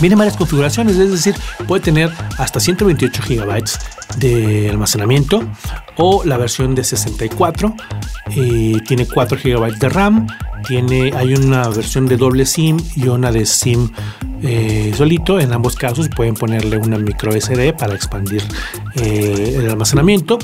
viene 0.00 0.16
varias 0.16 0.38
configuraciones, 0.38 0.96
es 0.96 1.10
decir, 1.10 1.34
puede 1.68 1.82
tener 1.82 2.10
hasta 2.38 2.58
128 2.58 3.22
GB 3.28 3.64
de 4.16 4.70
almacenamiento 4.70 5.46
o 5.98 6.24
la 6.24 6.38
versión 6.38 6.74
de 6.74 6.84
64, 6.84 7.74
eh, 8.30 8.78
tiene 8.88 9.06
4 9.06 9.38
GB 9.44 9.78
de 9.78 9.88
RAM, 9.90 10.26
tiene, 10.66 11.12
hay 11.14 11.34
una 11.34 11.68
versión 11.68 12.06
de 12.06 12.16
doble 12.16 12.46
SIM 12.46 12.78
y 12.96 13.08
una 13.08 13.32
de 13.32 13.46
SIM 13.46 13.90
eh, 14.42 14.92
solito. 14.96 15.38
En 15.38 15.52
ambos 15.52 15.76
casos 15.76 16.08
pueden 16.08 16.34
ponerle 16.34 16.78
una 16.78 16.98
micro 16.98 17.32
SD 17.32 17.72
para 17.74 17.94
expandir 17.94 18.42
eh, 18.94 19.56
el 19.58 19.68
almacenamiento 19.68 20.38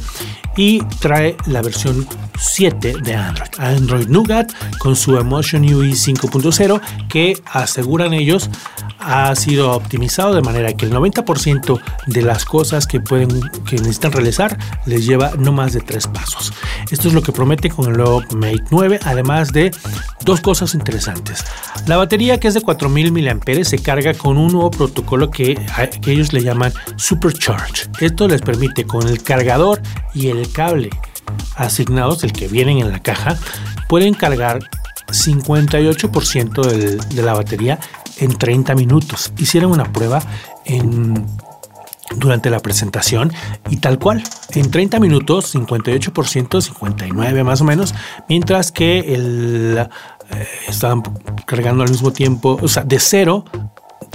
y 0.56 0.82
trae 1.00 1.36
la 1.46 1.62
versión 1.62 2.06
7 2.38 2.94
de 3.02 3.14
Android. 3.14 3.50
Android 3.58 4.08
Nougat 4.08 4.52
con 4.78 4.96
su 4.96 5.16
Emotion 5.16 5.62
UI 5.62 5.92
5.0 5.92 6.80
que 7.08 7.40
aseguran 7.52 8.12
ellos 8.14 8.50
ha 8.98 9.34
sido 9.36 9.72
optimizado 9.72 10.34
de 10.34 10.42
manera 10.42 10.72
que 10.72 10.86
el 10.86 10.92
90% 10.92 11.80
de 12.06 12.22
las 12.22 12.44
cosas 12.44 12.86
que 12.86 13.00
pueden 13.00 13.28
que 13.68 13.76
necesitan 13.76 14.12
realizar 14.12 14.58
les 14.86 15.06
lleva 15.06 15.32
no 15.38 15.52
más 15.52 15.72
de 15.72 15.80
tres 15.80 16.06
pasos. 16.06 16.52
Esto 16.90 17.08
es 17.08 17.14
lo 17.14 17.22
que 17.22 17.32
promete 17.32 17.70
con 17.70 17.90
el 17.90 17.96
nuevo 17.96 18.22
Mate 18.34 18.64
9, 18.70 19.00
además 19.04 19.52
de 19.52 19.70
dos 20.26 20.42
cosas 20.42 20.74
interesantes. 20.74 21.44
La 21.86 21.96
batería 21.96 22.38
que 22.38 22.48
es 22.48 22.54
de 22.54 22.60
4000 22.60 23.12
mAh 23.12 23.64
se 23.64 23.78
carga 23.78 24.12
con 24.12 24.36
un 24.36 24.52
nuevo 24.52 24.70
protocolo 24.70 25.30
que, 25.30 25.58
que 26.02 26.12
ellos 26.12 26.34
le 26.34 26.42
llaman 26.42 26.72
Supercharge. 26.96 27.88
Esto 28.00 28.28
les 28.28 28.42
permite 28.42 28.84
con 28.84 29.08
el 29.08 29.22
cargador 29.22 29.80
y 30.12 30.28
el 30.28 30.50
cable 30.52 30.90
asignados, 31.54 32.24
el 32.24 32.32
que 32.32 32.48
vienen 32.48 32.78
en 32.78 32.90
la 32.90 33.00
caja, 33.00 33.38
pueden 33.88 34.14
cargar 34.14 34.58
58% 35.08 36.98
de 37.08 37.22
la 37.22 37.32
batería 37.32 37.78
en 38.18 38.36
30 38.36 38.74
minutos. 38.74 39.32
Hicieron 39.38 39.70
una 39.70 39.92
prueba 39.92 40.22
durante 42.14 42.50
la 42.50 42.60
presentación 42.60 43.32
y 43.68 43.78
tal 43.78 43.98
cual, 43.98 44.22
en 44.50 44.70
30 44.70 45.00
minutos 45.00 45.54
58%, 45.54 46.60
59 46.60 47.44
más 47.44 47.60
o 47.60 47.64
menos, 47.64 47.94
mientras 48.28 48.72
que 48.72 49.14
el, 49.14 49.88
eh, 50.30 50.46
estaban 50.68 51.02
cargando 51.46 51.82
al 51.82 51.90
mismo 51.90 52.12
tiempo, 52.12 52.58
o 52.60 52.68
sea, 52.68 52.84
de 52.84 52.98
cero 52.98 53.44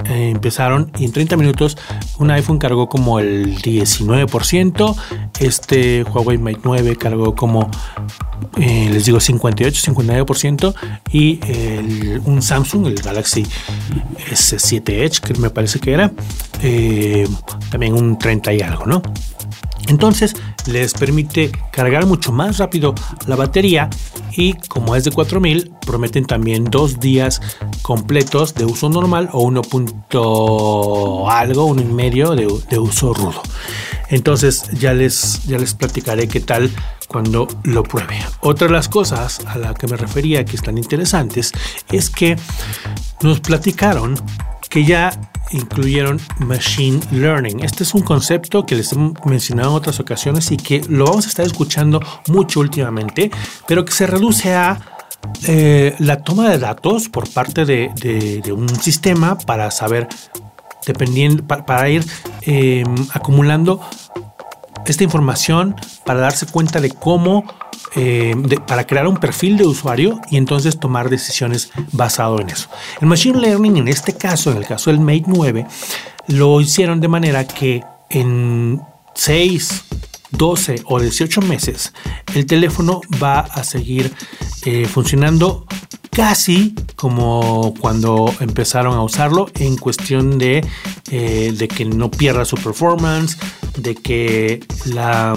eh, 0.06 0.30
empezaron 0.30 0.90
y 0.98 1.04
en 1.04 1.12
30 1.12 1.36
minutos 1.36 1.76
un 2.18 2.30
iPhone 2.30 2.58
cargó 2.58 2.88
como 2.88 3.20
el 3.20 3.56
19%, 3.56 4.96
este 5.38 6.02
Huawei 6.02 6.38
Mate 6.38 6.60
9 6.64 6.96
cargó 6.96 7.36
como 7.36 7.70
eh, 8.58 8.88
les 8.92 9.06
digo 9.06 9.20
58, 9.20 9.92
59% 9.92 10.74
y 11.12 11.40
un 12.24 12.42
Samsung, 12.42 12.86
el 12.86 12.94
Galaxy 12.96 13.46
S7 14.30 14.88
Edge, 14.88 15.20
que 15.20 15.34
me 15.34 15.50
parece 15.50 15.78
que 15.78 15.92
era, 15.92 16.12
eh, 16.62 17.28
también 17.70 17.94
un 17.94 18.18
30 18.18 18.52
y 18.54 18.60
algo, 18.60 18.86
¿no? 18.86 19.02
Entonces 19.88 20.34
les 20.66 20.94
permite 20.94 21.50
cargar 21.72 22.06
mucho 22.06 22.32
más 22.32 22.58
rápido 22.58 22.94
la 23.26 23.36
batería 23.36 23.90
y 24.32 24.54
como 24.54 24.96
es 24.96 25.04
de 25.04 25.10
4000 25.10 25.72
prometen 25.84 26.24
también 26.24 26.64
dos 26.64 27.00
días 27.00 27.40
completos 27.82 28.54
de 28.54 28.64
uso 28.64 28.88
normal 28.88 29.28
o 29.32 29.42
1. 29.42 29.62
algo, 31.30 31.64
uno 31.64 31.82
y 31.82 31.84
medio 31.84 32.34
de, 32.34 32.48
de 32.70 32.78
uso 32.78 33.12
rudo. 33.12 33.42
Entonces 34.08 34.64
ya 34.72 34.92
les, 34.92 35.42
ya 35.44 35.58
les 35.58 35.74
platicaré 35.74 36.28
qué 36.28 36.40
tal 36.40 36.70
cuando 37.08 37.48
lo 37.64 37.82
pruebe. 37.82 38.18
Otra 38.40 38.66
de 38.66 38.72
las 38.72 38.88
cosas 38.88 39.40
a 39.46 39.58
la 39.58 39.74
que 39.74 39.86
me 39.86 39.96
refería 39.96 40.44
que 40.44 40.56
están 40.56 40.78
interesantes 40.78 41.52
es 41.90 42.10
que 42.10 42.36
nos 43.22 43.40
platicaron 43.40 44.14
que 44.68 44.84
ya 44.84 45.31
incluyeron 45.52 46.20
Machine 46.38 47.00
Learning. 47.10 47.60
Este 47.60 47.84
es 47.84 47.94
un 47.94 48.02
concepto 48.02 48.66
que 48.66 48.74
les 48.74 48.92
he 48.92 48.96
mencionado 49.24 49.70
en 49.70 49.76
otras 49.76 50.00
ocasiones 50.00 50.50
y 50.50 50.56
que 50.56 50.82
lo 50.88 51.04
vamos 51.06 51.26
a 51.26 51.28
estar 51.28 51.46
escuchando 51.46 52.00
mucho 52.28 52.60
últimamente, 52.60 53.30
pero 53.66 53.84
que 53.84 53.92
se 53.92 54.06
reduce 54.06 54.54
a 54.54 54.80
eh, 55.46 55.94
la 55.98 56.22
toma 56.22 56.50
de 56.50 56.58
datos 56.58 57.08
por 57.08 57.28
parte 57.30 57.64
de, 57.64 58.42
un 58.52 58.68
sistema 58.68 59.38
para 59.38 59.70
saber, 59.70 60.08
dependiendo, 60.86 61.46
para, 61.46 61.88
ir 61.88 62.04
eh, 62.42 62.84
acumulando 63.12 63.80
esta 64.86 65.04
información 65.04 65.76
para 66.04 66.20
darse 66.20 66.46
cuenta 66.46 66.80
de 66.80 66.90
cómo, 66.90 67.44
eh, 67.94 68.34
para 68.66 68.86
crear 68.86 69.06
un 69.06 69.16
perfil 69.16 69.56
de 69.56 69.66
usuario 69.66 70.20
y 70.30 70.36
entonces 70.36 70.78
tomar 70.78 71.10
decisiones 71.10 71.70
basado 71.92 72.40
en 72.40 72.50
eso. 72.50 72.68
El 73.00 73.08
Machine 73.08 73.40
Learning 73.40 73.76
en 73.76 73.88
este 73.88 74.14
caso, 74.14 74.50
en 74.50 74.58
el 74.58 74.66
caso 74.66 74.90
del 74.90 75.00
Mate 75.00 75.24
9, 75.26 75.66
lo 76.28 76.60
hicieron 76.60 77.00
de 77.00 77.08
manera 77.08 77.46
que 77.46 77.82
en 78.10 78.80
6, 79.14 79.84
12 80.30 80.82
o 80.86 81.00
18 81.00 81.40
meses 81.42 81.92
el 82.34 82.46
teléfono 82.46 83.00
va 83.22 83.40
a 83.40 83.64
seguir 83.64 84.12
eh, 84.64 84.86
funcionando 84.86 85.66
casi 86.10 86.74
como 86.94 87.74
cuando 87.80 88.32
empezaron 88.40 88.94
a 88.94 89.02
usarlo 89.02 89.50
en 89.54 89.76
cuestión 89.76 90.38
de, 90.38 90.64
eh, 91.10 91.54
de 91.56 91.68
que 91.68 91.84
no 91.84 92.10
pierda 92.10 92.44
su 92.44 92.56
performance, 92.56 93.38
de 93.76 93.94
que 93.94 94.60
la 94.86 95.36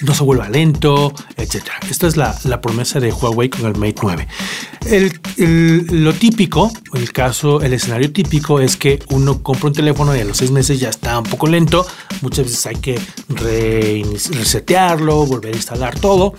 no 0.00 0.14
se 0.14 0.22
vuelva 0.22 0.48
lento, 0.48 1.12
etc. 1.36 1.64
Esta 1.90 2.06
es 2.06 2.16
la, 2.16 2.60
promesa 2.60 3.00
de 3.00 3.12
Huawei 3.12 3.48
con 3.48 3.66
el 3.66 3.76
Mate 3.76 3.96
9. 4.02 4.28
lo 5.92 6.12
típico, 6.14 6.70
el 6.94 7.12
caso, 7.12 7.60
el 7.62 7.72
escenario 7.72 8.12
típico 8.12 8.60
es 8.60 8.76
que 8.76 9.00
uno 9.10 9.42
compra 9.42 9.68
un 9.68 9.74
teléfono 9.74 10.14
y 10.14 10.20
a 10.20 10.24
los 10.24 10.36
seis 10.36 10.50
meses 10.50 10.78
ya 10.78 10.90
está 10.90 11.18
un 11.18 11.24
poco 11.24 11.48
lento. 11.48 11.86
Muchas 12.22 12.46
veces 12.46 12.66
hay 12.66 12.76
que 12.76 13.00
resetearlo, 13.28 15.26
volver 15.26 15.54
a 15.54 15.56
instalar 15.56 15.98
todo. 15.98 16.34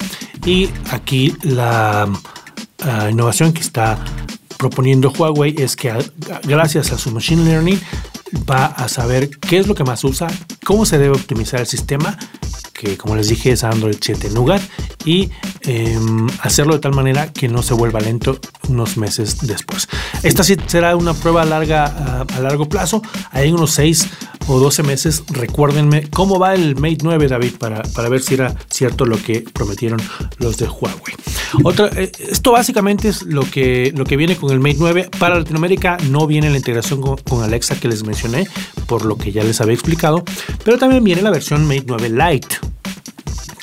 Y 0.45 0.69
aquí 0.91 1.35
la 1.43 2.07
innovación 3.09 3.51
que 3.51 3.61
está 3.61 3.99
proponiendo 4.57 5.11
Huawei 5.11 5.55
es 5.57 5.75
que 5.75 5.93
gracias 6.43 6.91
a 6.91 6.97
su 6.97 7.11
Machine 7.11 7.43
Learning 7.45 7.79
va 8.49 8.65
a 8.65 8.87
saber 8.87 9.29
qué 9.29 9.57
es 9.57 9.67
lo 9.67 9.75
que 9.75 9.83
más 9.83 10.03
usa, 10.03 10.27
cómo 10.65 10.85
se 10.85 10.97
debe 10.97 11.15
optimizar 11.15 11.59
el 11.59 11.67
sistema, 11.67 12.17
que 12.73 12.97
como 12.97 13.15
les 13.15 13.27
dije 13.27 13.51
es 13.51 13.63
Android 13.63 13.97
7 13.99 14.29
Nougat, 14.29 14.61
y 15.05 15.29
em, 15.61 16.27
hacerlo 16.41 16.73
de 16.73 16.79
tal 16.79 16.93
manera 16.93 17.31
que 17.31 17.47
no 17.47 17.63
se 17.63 17.73
vuelva 17.73 17.99
lento 17.99 18.39
unos 18.69 18.97
meses 18.97 19.39
después. 19.41 19.87
Esta 20.23 20.43
sí 20.43 20.55
será 20.67 20.95
una 20.95 21.13
prueba 21.13 21.43
larga 21.45 22.25
a, 22.25 22.39
largo 22.39 22.69
plazo, 22.69 23.01
hay 23.31 23.51
unos 23.51 23.71
6 23.71 24.07
o 24.47 24.59
12 24.59 24.83
meses. 24.83 25.23
Recuérdenme 25.29 26.09
cómo 26.09 26.39
va 26.39 26.53
el 26.55 26.75
Mate 26.75 26.99
9, 27.03 27.27
David, 27.27 27.53
para, 27.59 27.81
para 27.81 28.09
ver 28.09 28.21
si 28.21 28.33
era 28.35 28.55
cierto 28.69 29.05
lo 29.05 29.21
que 29.21 29.41
prometieron 29.41 30.01
los 30.37 30.57
de 30.57 30.67
Huawei. 30.67 31.15
Otra, 31.63 31.89
eh, 31.95 32.11
esto 32.19 32.51
básicamente 32.51 33.09
es 33.09 33.23
lo 33.23 33.43
que, 33.43 33.93
lo 33.95 34.05
que 34.05 34.17
viene 34.17 34.35
con 34.35 34.51
el 34.51 34.59
Mate 34.59 34.77
9. 34.79 35.09
Para 35.19 35.37
Latinoamérica 35.37 35.97
no 36.09 36.27
viene 36.27 36.49
la 36.49 36.57
integración 36.57 37.01
con, 37.01 37.43
Alexa 37.43 37.79
que 37.79 37.87
les 37.87 38.03
mencioné, 38.03 38.18
por 38.87 39.05
lo 39.05 39.17
que 39.17 39.31
ya 39.31 39.43
les 39.43 39.61
había 39.61 39.75
explicado, 39.75 40.23
pero 40.63 40.77
también 40.77 41.03
viene 41.03 41.21
la 41.21 41.29
versión 41.29 41.65
Mate 41.65 41.85
9 41.87 42.09
Lite. 42.09 42.55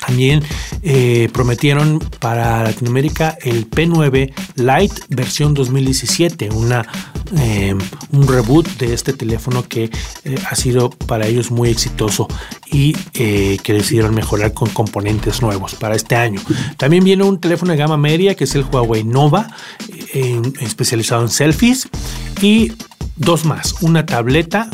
También 0.05 0.41
eh, 0.83 1.27
prometieron 1.33 1.99
para 2.19 2.63
Latinoamérica 2.63 3.37
el 3.41 3.69
P9 3.69 4.33
Lite 4.55 5.01
versión 5.09 5.53
2017, 5.53 6.49
una, 6.51 6.87
eh, 7.37 7.75
un 8.11 8.27
reboot 8.27 8.65
de 8.77 8.93
este 8.93 9.11
teléfono 9.11 9.67
que 9.67 9.89
ha 10.49 10.55
sido 10.55 10.91
para 10.91 11.27
ellos 11.27 11.51
muy 11.51 11.69
exitoso 11.69 12.29
y 12.71 12.93
que 12.93 13.73
decidieron 13.73 14.15
mejorar 14.15 14.53
con 14.53 14.69
componentes 14.69 15.41
nuevos 15.41 15.75
para 15.75 15.95
este 15.95 16.15
año. 16.15 16.39
También 16.77 17.03
viene 17.03 17.23
un 17.23 17.41
teléfono 17.41 17.73
de 17.73 17.77
gama 17.77 17.97
media 17.97 18.35
que 18.35 18.45
es 18.45 18.55
el 18.55 18.63
Huawei 18.63 19.03
Nova, 19.03 19.49
especializado 20.61 21.23
en 21.23 21.29
selfies, 21.29 21.89
y 22.41 22.71
dos 23.17 23.45
más, 23.45 23.75
una 23.81 24.05
tableta 24.05 24.69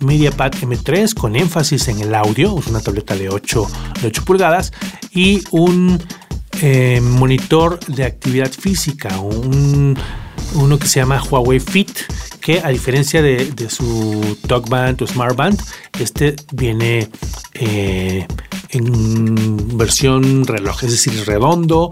MediaPad 0.00 0.52
M3 0.54 1.14
con 1.14 1.36
énfasis 1.36 1.88
en 1.88 2.00
el 2.00 2.14
audio, 2.14 2.58
es 2.58 2.66
una 2.66 2.80
tableta 2.80 3.14
de 3.14 3.28
8, 3.28 3.66
de 4.00 4.08
8 4.08 4.24
pulgadas, 4.24 4.72
y 5.12 5.42
un 5.50 6.02
eh, 6.62 7.00
monitor 7.02 7.78
de 7.86 8.04
actividad 8.04 8.50
física, 8.50 9.18
un, 9.20 9.96
uno 10.54 10.78
que 10.78 10.86
se 10.86 11.00
llama 11.00 11.22
Huawei 11.22 11.60
Fit, 11.60 11.90
que 12.40 12.60
a 12.60 12.68
diferencia 12.68 13.22
de, 13.22 13.68
su 13.68 14.38
TalkBand 14.46 15.02
o 15.02 15.06
SmartBand, 15.06 15.60
este 15.98 16.36
viene 16.52 17.08
eh, 17.54 18.26
en 18.70 19.76
versión 19.76 20.46
reloj, 20.46 20.84
es 20.84 20.92
decir, 20.92 21.24
redondo, 21.26 21.90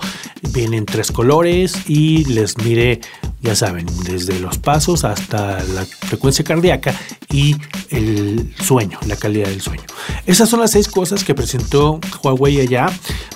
viene 0.52 0.78
en 0.78 0.86
tres 0.86 1.12
colores 1.12 1.88
y 1.88 2.24
les 2.24 2.56
mire, 2.58 3.00
ya 3.40 3.54
saben, 3.54 3.86
desde 4.04 4.38
los 4.40 4.58
pasos 4.58 5.04
hasta 5.04 5.62
la 5.62 5.84
frecuencia 5.84 6.44
cardíaca 6.44 6.94
y 7.30 7.56
el 7.90 8.52
sueño, 8.60 8.98
la 9.06 9.16
calidad 9.16 9.48
del 9.48 9.60
sueño. 9.60 9.84
Esas 10.26 10.48
son 10.48 10.60
las 10.60 10.72
seis 10.72 10.88
cosas 10.88 11.24
que 11.24 11.34
presentó 11.34 12.00
Huawei 12.22 12.60
allá 12.60 12.90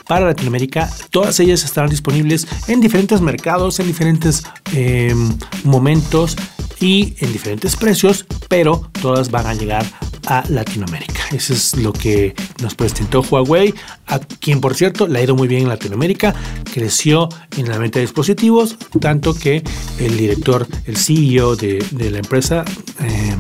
para 0.09 0.27
Latinoamérica. 0.27 0.91
Todas 1.11 1.39
ellas 1.41 1.65
estarán 1.65 1.91
disponibles 1.91 2.47
en 2.69 2.81
diferentes 2.81 3.21
mercados, 3.21 3.79
en 3.81 3.87
diferentes 3.87 4.43
em, 4.73 5.37
momentos 5.65 6.37
y 6.81 7.15
en 7.21 7.33
diferentes 7.33 7.77
precios, 7.77 8.27
pero 8.49 8.91
todas 9.01 9.31
van 9.31 9.47
a 9.47 9.55
llegar 9.55 9.87
a 10.27 10.45
Latinoamérica. 10.49 11.23
Eso 11.33 11.53
es 11.53 11.77
lo 11.77 11.93
que 11.93 12.35
nos 12.61 12.75
presentó 12.75 13.23
Huawei, 13.23 13.75
a 14.07 14.19
quien 14.19 14.61
por 14.61 14.75
cierto 14.75 15.07
le 15.07 15.19
ha 15.19 15.23
ido 15.23 15.35
muy 15.35 15.49
bien 15.49 15.63
en 15.63 15.69
Latinoamérica, 15.69 16.35
creció 16.73 17.29
en 17.57 17.69
la 17.69 17.79
venta 17.79 17.99
de 17.99 18.07
dispositivos, 18.07 18.77
tanto 19.01 19.35
que 19.35 19.63
el 19.99 20.17
director, 20.17 20.67
el 20.87 20.97
CEO 20.97 21.57
de, 21.57 21.85
la 22.11 22.19
empresa, 22.19 22.65
eh, 23.01 23.37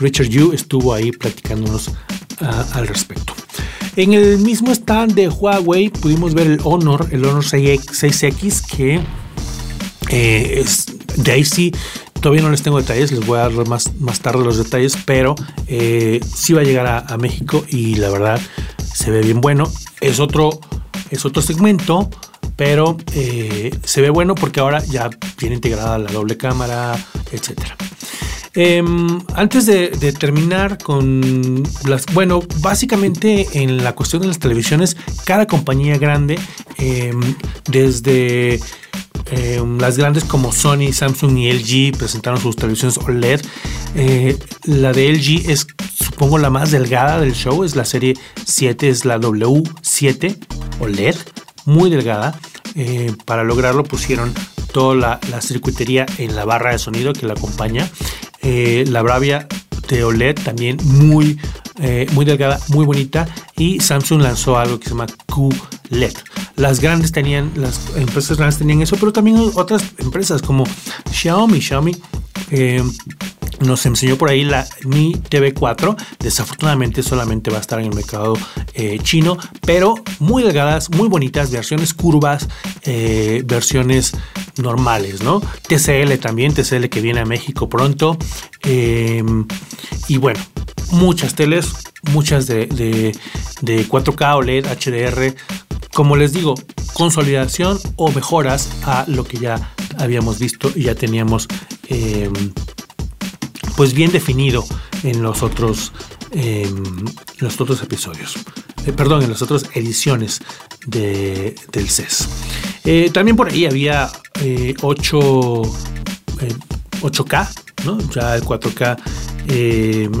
Richard 0.00 0.28
Yu, 0.28 0.52
estuvo 0.52 0.94
ahí 0.94 1.12
platicándonos 1.12 1.90
ah, 2.40 2.66
al 2.72 2.86
respecto. 2.86 3.34
En 3.94 4.14
el 4.14 4.38
mismo 4.38 4.72
stand 4.72 5.14
de 5.14 5.28
Huawei 5.28 5.90
pudimos 5.90 6.32
ver 6.32 6.46
el 6.46 6.60
Honor, 6.64 7.08
el 7.10 7.24
Honor 7.24 7.44
6X, 7.44 8.66
que 8.66 9.00
eh, 10.08 10.60
es, 10.60 10.86
de 11.16 11.32
ahí 11.32 11.44
sí 11.44 11.72
Todavía 12.22 12.42
no 12.42 12.50
les 12.50 12.62
tengo 12.62 12.78
detalles, 12.78 13.10
les 13.10 13.26
voy 13.26 13.40
a 13.40 13.48
dar 13.48 13.66
más, 13.66 13.94
más 13.98 14.20
tarde 14.20 14.44
los 14.44 14.56
detalles, 14.56 14.96
pero 15.04 15.34
eh, 15.66 16.20
sí 16.32 16.52
va 16.52 16.60
a 16.60 16.64
llegar 16.64 16.86
a, 16.86 17.16
México 17.18 17.64
y 17.68 17.96
la 17.96 18.10
verdad 18.10 18.40
se 18.94 19.10
ve 19.10 19.22
bien 19.22 19.40
bueno. 19.40 19.68
Es 20.00 20.20
otro, 20.20 20.60
es 21.10 21.24
otro 21.24 21.42
segmento, 21.42 22.08
pero 22.54 22.96
eh, 23.14 23.76
se 23.82 24.02
ve 24.02 24.10
bueno 24.10 24.36
porque 24.36 24.60
ahora 24.60 24.84
ya 24.84 25.10
tiene 25.34 25.56
integrada 25.56 25.98
la 25.98 26.12
doble 26.12 26.36
cámara, 26.36 26.96
etcétera. 27.32 27.76
Em, 28.54 29.20
antes 29.34 29.66
de, 29.66 29.88
terminar 30.12 30.78
con 30.78 31.64
las, 31.86 32.06
bueno, 32.12 32.40
básicamente 32.58 33.48
en 33.54 33.82
la 33.82 33.96
cuestión 33.96 34.22
de 34.22 34.28
las 34.28 34.38
televisiones, 34.38 34.96
cada 35.24 35.46
compañía 35.48 35.98
grande, 35.98 36.38
em, 36.78 37.34
desde 37.68 38.60
Em, 39.34 39.78
las 39.78 39.96
grandes 39.96 40.24
como 40.24 40.52
Sony, 40.52 40.92
Samsung 40.92 41.38
y 41.38 41.50
LG 41.50 41.96
presentaron 41.96 42.38
sus 42.38 42.54
televisiones 42.54 42.98
OLED. 42.98 43.40
Eh, 43.94 44.38
la 44.64 44.92
de 44.92 45.08
LG 45.10 45.50
es, 45.50 45.66
supongo, 45.98 46.36
la 46.36 46.50
más 46.50 46.70
delgada 46.70 47.18
del 47.18 47.32
show. 47.32 47.64
Es 47.64 47.74
la 47.74 47.86
serie 47.86 48.14
7, 48.44 48.90
es 48.90 49.06
la 49.06 49.18
W7 49.18 50.36
OLED, 50.80 51.16
muy 51.64 51.88
delgada. 51.88 52.38
Eh, 52.74 53.12
para 53.24 53.42
lograrlo 53.42 53.84
pusieron 53.84 54.34
toda 54.72 55.18
la, 55.30 55.40
circuitería 55.40 56.04
en 56.18 56.36
la 56.36 56.44
barra 56.44 56.72
de 56.72 56.78
sonido 56.78 57.14
que 57.14 57.26
la 57.26 57.32
acompaña. 57.32 57.88
Eh, 58.42 58.84
la 58.86 59.00
Bravia 59.00 59.46
de 59.88 60.04
OLED 60.04 60.34
también 60.44 60.76
muy, 60.84 61.38
muy 62.12 62.24
delgada, 62.24 62.60
muy 62.68 62.84
bonita. 62.84 63.26
Y 63.56 63.80
Samsung 63.80 64.22
lanzó 64.22 64.58
algo 64.58 64.78
que 64.78 64.84
se 64.84 64.90
llama 64.90 65.06
QLED. 65.26 66.14
Las 66.56 66.80
grandes 66.80 67.12
tenían, 67.12 67.52
las 67.56 67.80
empresas 67.96 68.36
grandes 68.36 68.58
tenían 68.58 68.82
eso, 68.82 68.96
pero 68.96 69.12
también 69.12 69.38
otras 69.54 69.82
empresas 69.98 70.42
como 70.42 70.64
Xiaomi. 71.10 71.60
Xiaomi 71.60 71.96
eh, 72.50 72.82
nos 73.60 73.86
enseñó 73.86 74.16
por 74.16 74.28
ahí 74.28 74.44
la 74.44 74.66
Mi 74.84 75.14
TV4. 75.14 75.96
Desafortunadamente 76.18 77.02
solamente 77.02 77.50
va 77.50 77.58
a 77.58 77.60
estar 77.60 77.78
en 77.80 77.86
el 77.86 77.94
mercado 77.94 78.34
eh, 78.74 78.98
chino, 79.02 79.38
pero 79.64 79.94
muy 80.18 80.42
delgadas, 80.42 80.90
muy 80.90 81.08
bonitas, 81.08 81.50
versiones 81.50 81.94
curvas, 81.94 82.48
eh, 82.82 83.42
versiones 83.46 84.12
normales, 84.56 85.22
¿no? 85.22 85.40
TCL 85.40 86.18
también, 86.20 86.52
TCL 86.52 86.88
que 86.88 87.00
viene 87.00 87.20
a 87.20 87.24
México 87.24 87.68
pronto. 87.68 88.18
y 88.64 90.16
bueno, 90.18 90.40
muchas 90.92 91.34
teles, 91.34 91.72
muchas 92.12 92.46
de, 92.46 92.66
de, 92.66 93.16
de 93.60 93.88
4K 93.88 94.36
OLED, 94.36 94.66
HDR, 94.66 95.34
como 95.92 96.16
les 96.16 96.32
digo, 96.32 96.54
consolidación 96.94 97.78
o 97.96 98.10
mejoras 98.12 98.70
a 98.84 99.04
lo 99.08 99.24
que 99.24 99.38
ya 99.38 99.74
habíamos 99.98 100.38
visto 100.38 100.70
y 100.74 100.84
ya 100.84 100.94
teníamos 100.94 101.48
em, 101.88 102.32
pues 103.76 103.94
bien 103.94 104.12
definido 104.12 104.64
en 105.02 105.22
los 105.22 105.42
otros, 105.42 105.92
em, 106.32 107.04
los 107.38 107.60
otros 107.60 107.82
episodios. 107.82 108.36
Eh, 108.86 108.92
perdón, 108.92 109.22
en 109.22 109.30
las 109.30 109.42
otras 109.42 109.64
ediciones 109.74 110.40
de, 110.86 111.54
del 111.72 111.88
CES. 111.88 112.28
Eh, 112.84 113.10
también 113.12 113.36
por 113.36 113.48
ahí 113.48 113.66
había 113.66 114.10
8, 114.82 115.62
eh, 116.40 116.54
8K, 117.00 117.48
¿no? 117.84 117.98
ya 118.10 118.36
el 118.36 118.42
4K 118.42 118.96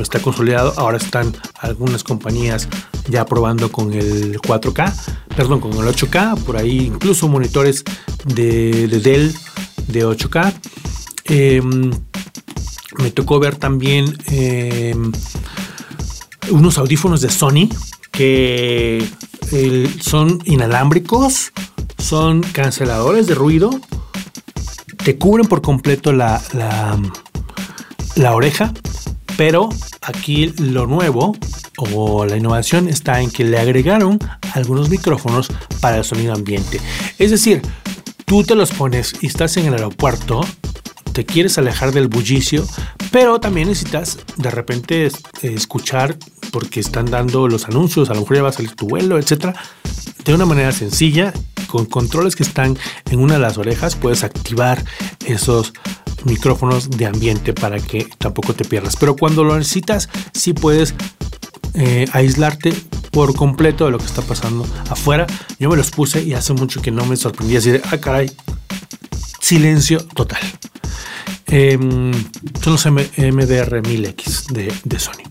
está 0.00 0.20
consolidado. 0.20 0.74
Ahora 0.76 0.96
están 0.96 1.34
algunas 1.60 2.04
compañías 2.04 2.68
ya 3.08 3.24
probando 3.24 3.70
con 3.70 3.92
el 3.92 4.40
4K, 4.40 4.92
perdón, 5.36 5.60
con 5.60 5.72
el 5.72 5.94
8K, 5.94 6.42
por 6.44 6.56
ahí 6.56 6.86
incluso 6.86 7.28
monitores 7.28 7.84
de, 8.24 8.88
Dell 8.88 9.34
de 9.88 10.06
8K. 10.06 10.52
Em, 11.24 11.90
me 12.98 13.10
tocó 13.10 13.40
ver 13.40 13.56
también 13.56 14.16
em, 14.26 15.12
unos 16.50 16.78
audífonos 16.78 17.20
de 17.20 17.30
Sony 17.30 17.68
que 18.10 19.08
son 20.00 20.40
inalámbricos, 20.44 21.52
son 21.98 22.42
canceladores 22.42 23.26
de 23.26 23.34
ruido, 23.34 23.70
te 25.04 25.18
cubren 25.18 25.46
por 25.46 25.62
completo 25.62 26.12
la, 26.12 26.40
la 28.16 28.34
oreja 28.34 28.72
Pero 29.36 29.68
aquí 30.02 30.52
lo 30.58 30.86
nuevo 30.86 31.36
o 31.78 32.26
la 32.26 32.36
innovación 32.36 32.88
está 32.88 33.20
en 33.20 33.30
que 33.30 33.44
le 33.44 33.58
agregaron 33.58 34.18
algunos 34.54 34.90
micrófonos 34.90 35.48
para 35.80 35.96
el 35.96 36.04
sonido 36.04 36.34
ambiente. 36.34 36.80
Es 37.18 37.30
decir, 37.30 37.62
tú 38.24 38.44
te 38.44 38.54
los 38.54 38.70
pones 38.72 39.14
y 39.20 39.26
estás 39.26 39.56
en 39.56 39.66
el 39.66 39.74
aeropuerto, 39.74 40.42
te 41.12 41.24
quieres 41.24 41.58
alejar 41.58 41.92
del 41.92 42.08
bullicio, 42.08 42.66
pero 43.10 43.40
también 43.40 43.68
necesitas 43.68 44.18
de 44.36 44.50
repente 44.50 45.10
escuchar 45.42 46.16
porque 46.50 46.80
están 46.80 47.06
dando 47.06 47.48
los 47.48 47.66
anuncios, 47.66 48.10
a 48.10 48.14
lo 48.14 48.20
mejor 48.20 48.36
ya 48.36 48.42
va 48.42 48.48
a 48.50 48.52
salir 48.52 48.76
tu 48.76 48.86
vuelo, 48.86 49.18
etcétera, 49.18 49.54
de 50.24 50.34
una 50.34 50.44
manera 50.44 50.72
sencilla, 50.72 51.32
con 51.66 51.86
controles 51.86 52.36
que 52.36 52.42
están 52.42 52.78
en 53.10 53.18
una 53.18 53.34
de 53.34 53.40
las 53.40 53.56
orejas, 53.56 53.96
puedes 53.96 54.24
activar 54.24 54.84
esos 55.24 55.72
micrófonos 56.24 56.90
de 56.90 57.06
ambiente 57.06 57.52
para 57.52 57.78
que 57.78 58.06
tampoco 58.18 58.54
te 58.54 58.64
pierdas. 58.64 58.96
Pero 58.96 59.16
cuando 59.16 59.44
lo 59.44 59.56
necesitas, 59.56 60.08
sí 60.32 60.52
puedes 60.52 60.94
eh, 61.74 62.06
aislarte 62.12 62.72
por 63.10 63.34
completo 63.34 63.84
de 63.84 63.92
lo 63.92 63.98
que 63.98 64.06
está 64.06 64.22
pasando 64.22 64.66
afuera. 64.88 65.26
Yo 65.58 65.70
me 65.70 65.76
los 65.76 65.90
puse 65.90 66.22
y 66.22 66.34
hace 66.34 66.52
mucho 66.52 66.80
que 66.80 66.90
no 66.90 67.04
me 67.04 67.16
sorprendía 67.16 67.58
así 67.58 67.70
de, 67.70 67.82
ah, 67.90 67.98
caray, 67.98 68.30
silencio 69.40 70.04
total. 70.04 70.40
Son 71.52 72.72
los 72.72 72.86
MDR 72.86 73.82
1000X 73.82 74.46
de, 74.84 74.98
Sony. 74.98 75.22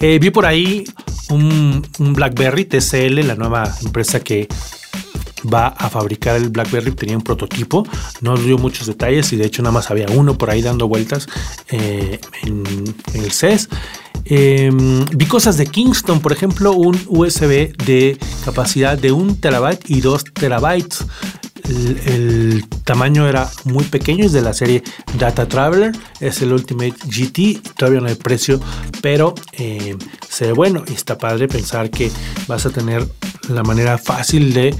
Eh, 0.00 0.18
vi 0.20 0.30
por 0.30 0.46
ahí 0.46 0.84
un, 1.28 1.86
BlackBerry 1.98 2.64
TCL, 2.64 3.26
la 3.26 3.36
nueva 3.36 3.72
empresa 3.82 4.20
que 4.20 4.48
va 5.42 5.68
a 5.68 5.88
fabricar 5.88 6.36
el 6.36 6.50
BlackBerry. 6.50 6.92
Tenía 6.92 7.16
un 7.16 7.22
prototipo, 7.22 7.86
no 8.20 8.36
dio 8.36 8.58
muchos 8.58 8.86
detalles 8.86 9.32
y 9.32 9.36
de 9.36 9.46
hecho 9.46 9.62
nada 9.62 9.72
más 9.72 9.90
había 9.90 10.06
uno 10.10 10.36
por 10.36 10.50
ahí 10.50 10.62
dando 10.62 10.88
vueltas 10.88 11.26
eh, 11.70 12.20
en, 12.42 12.94
el 13.14 13.32
CES. 13.32 13.68
Em, 14.24 15.04
vi 15.06 15.26
cosas 15.26 15.56
de 15.56 15.66
Kingston, 15.66 16.20
por 16.20 16.32
ejemplo, 16.32 16.72
un 16.72 16.98
USB 17.08 17.74
de 17.84 18.18
capacidad 18.44 18.98
de 18.98 19.12
1 19.12 19.36
terabyte 19.40 19.88
y 19.88 20.00
2 20.00 20.24
terabytes. 20.34 21.04
El, 22.06 22.64
tamaño 22.84 23.28
era 23.28 23.48
muy 23.64 23.84
pequeño, 23.84 24.24
es 24.24 24.32
de 24.32 24.42
la 24.42 24.52
serie 24.52 24.82
Data 25.16 25.46
Traveler, 25.46 25.92
es 26.18 26.42
el 26.42 26.52
Ultimate 26.52 26.94
GT, 27.06 27.60
todavía 27.76 28.00
no 28.00 28.08
hay 28.08 28.16
precio, 28.16 28.60
pero 29.00 29.34
eh, 29.52 29.96
se 30.28 30.46
ve 30.46 30.52
bueno 30.52 30.82
está 30.88 31.16
padre 31.16 31.46
pensar 31.46 31.90
que 31.90 32.10
vas 32.48 32.66
a 32.66 32.70
tener 32.70 33.06
la 33.48 33.62
manera 33.62 33.96
fácil 33.98 34.52
de 34.52 34.74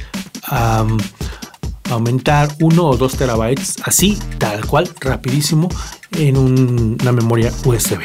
aumentar 1.90 2.48
1 2.60 2.84
o 2.84 2.96
2 2.96 3.16
terabytes 3.16 3.76
así, 3.84 4.18
tal 4.38 4.64
cual, 4.66 4.88
rapidísimo 5.00 5.68
en 6.12 6.36
una 6.36 7.12
memoria 7.12 7.52
USB. 7.64 8.00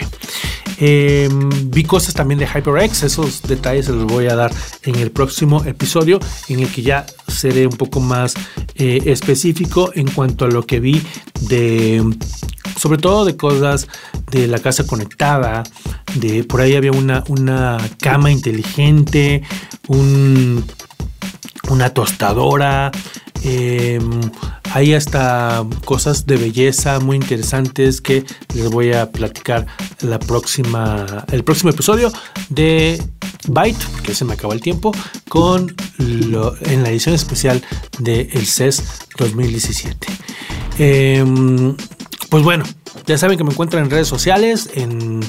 Em, 0.77 1.49
vi 1.69 1.83
cosas 1.83 2.13
también 2.13 2.37
de 2.37 2.47
HyperX, 2.47 3.03
esos 3.03 3.41
detalles 3.43 3.85
se 3.85 3.93
los 3.93 4.05
voy 4.05 4.27
a 4.27 4.35
dar 4.35 4.51
en 4.83 4.95
el 4.95 5.11
próximo 5.11 5.63
episodio, 5.63 6.19
en 6.49 6.59
el 6.59 6.69
que 6.69 6.81
ya 6.81 7.05
seré 7.27 7.65
un 7.65 7.77
poco 7.77 8.01
más 8.01 8.33
eh, 8.75 9.01
específico 9.05 9.91
en 9.95 10.07
cuanto 10.11 10.45
a 10.45 10.49
lo 10.49 10.65
que 10.65 10.81
vi 10.81 11.01
de, 11.41 12.03
sobre 12.77 12.97
todo 12.97 13.23
de 13.23 13.37
cosas 13.37 13.87
de 14.31 14.47
la 14.47 14.59
casa 14.59 14.85
conectada, 14.85 15.63
de 16.15 16.43
por 16.43 16.59
ahí 16.59 16.75
había 16.75 16.91
una, 16.91 17.23
una 17.29 17.77
cama 18.01 18.29
inteligente, 18.31 19.43
un 19.87 20.65
una 21.69 21.89
tostadora. 21.89 22.91
Eh, 23.43 23.99
hay 24.73 24.93
hasta 24.93 25.65
cosas 25.85 26.25
de 26.25 26.37
belleza 26.37 26.99
muy 26.99 27.15
interesantes 27.15 28.01
que 28.01 28.25
les 28.53 28.69
voy 28.69 28.93
a 28.93 29.11
platicar 29.11 29.67
la 30.01 30.19
próxima, 30.19 31.25
el 31.31 31.43
próximo 31.43 31.69
episodio 31.69 32.11
de 32.49 33.01
Byte, 33.47 33.85
porque 33.93 34.15
se 34.15 34.25
me 34.25 34.33
acabó 34.33 34.53
el 34.53 34.61
tiempo, 34.61 34.91
con 35.29 35.75
en 35.99 36.83
la 36.83 36.89
edición 36.89 37.15
especial 37.15 37.63
del 37.99 38.29
el 38.33 38.47
CES 38.47 38.83
2017. 39.17 40.07
Em, 40.77 41.75
pues 42.29 42.43
bueno, 42.43 42.65
ya 43.05 43.17
saben 43.17 43.37
que 43.37 43.43
me 43.43 43.51
encuentran 43.51 43.83
en 43.83 43.91
redes 43.91 44.07
sociales, 44.07 44.69
en 44.73 45.21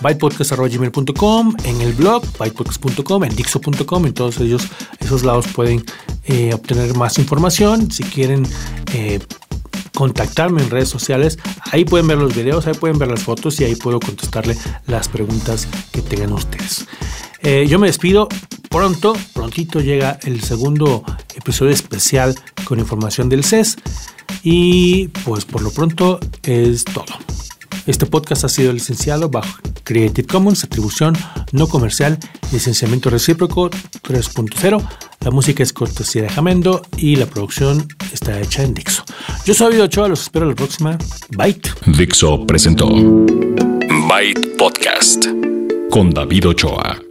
bytepodcast.gmail.com, 0.00 1.56
en 1.64 1.80
el 1.80 1.92
blog 1.92 2.24
bytepodcast.com, 2.38 3.24
en 3.24 3.36
dixo.com, 3.36 4.06
en 4.06 4.14
todos 4.14 4.38
ellos, 4.40 4.68
esos 5.00 5.24
lados 5.24 5.46
pueden 5.48 5.84
eh, 6.24 6.52
obtener 6.54 6.94
más 6.96 7.18
información. 7.18 7.90
Si 7.90 8.02
quieren 8.04 8.46
eh, 8.92 9.20
contactarme 9.94 10.62
en 10.62 10.70
redes 10.70 10.88
sociales, 10.88 11.38
ahí 11.72 11.84
pueden 11.84 12.06
ver 12.06 12.18
los 12.18 12.34
videos, 12.34 12.66
ahí 12.66 12.74
pueden 12.74 12.98
ver 12.98 13.08
las 13.08 13.22
fotos 13.22 13.60
y 13.60 13.64
ahí 13.64 13.74
puedo 13.74 13.98
contestarle 13.98 14.56
las 14.86 15.08
preguntas 15.08 15.66
que 15.92 16.02
tengan 16.02 16.32
ustedes. 16.32 16.86
Eh, 17.42 17.66
yo 17.68 17.78
me 17.78 17.86
despido 17.86 18.28
pronto, 18.68 19.16
prontito 19.32 19.80
llega 19.80 20.18
el 20.22 20.40
segundo 20.42 21.04
episodio 21.34 21.72
especial 21.72 22.34
con 22.64 22.78
información 22.78 23.28
del 23.28 23.44
CES 23.44 23.76
y 24.42 25.08
pues 25.24 25.44
por 25.44 25.62
lo 25.62 25.70
pronto 25.70 26.20
es 26.42 26.84
todo. 26.84 27.06
Este 27.88 28.04
podcast 28.04 28.44
ha 28.44 28.50
sido 28.50 28.70
licenciado 28.70 29.30
bajo 29.30 29.48
Creative 29.82 30.28
Commons, 30.28 30.62
atribución 30.62 31.16
no 31.52 31.68
comercial, 31.68 32.18
licenciamiento 32.52 33.08
recíproco 33.08 33.70
3.0. 33.70 34.86
La 35.20 35.30
música 35.30 35.62
es 35.62 35.72
cortesía 35.72 36.20
de 36.20 36.28
Jamendo 36.28 36.82
y 36.98 37.16
la 37.16 37.24
producción 37.24 37.88
está 38.12 38.38
hecha 38.42 38.62
en 38.62 38.74
Dixo. 38.74 39.04
Yo 39.46 39.54
soy 39.54 39.68
David 39.68 39.84
Ochoa, 39.84 40.08
los 40.08 40.20
espero 40.20 40.44
la 40.44 40.54
próxima. 40.54 40.98
Byte. 41.30 41.70
Dixo 41.86 42.46
presentó 42.46 42.90
Byte 42.90 44.56
Podcast 44.58 45.24
con 45.90 46.10
David 46.10 46.48
Ochoa. 46.48 47.07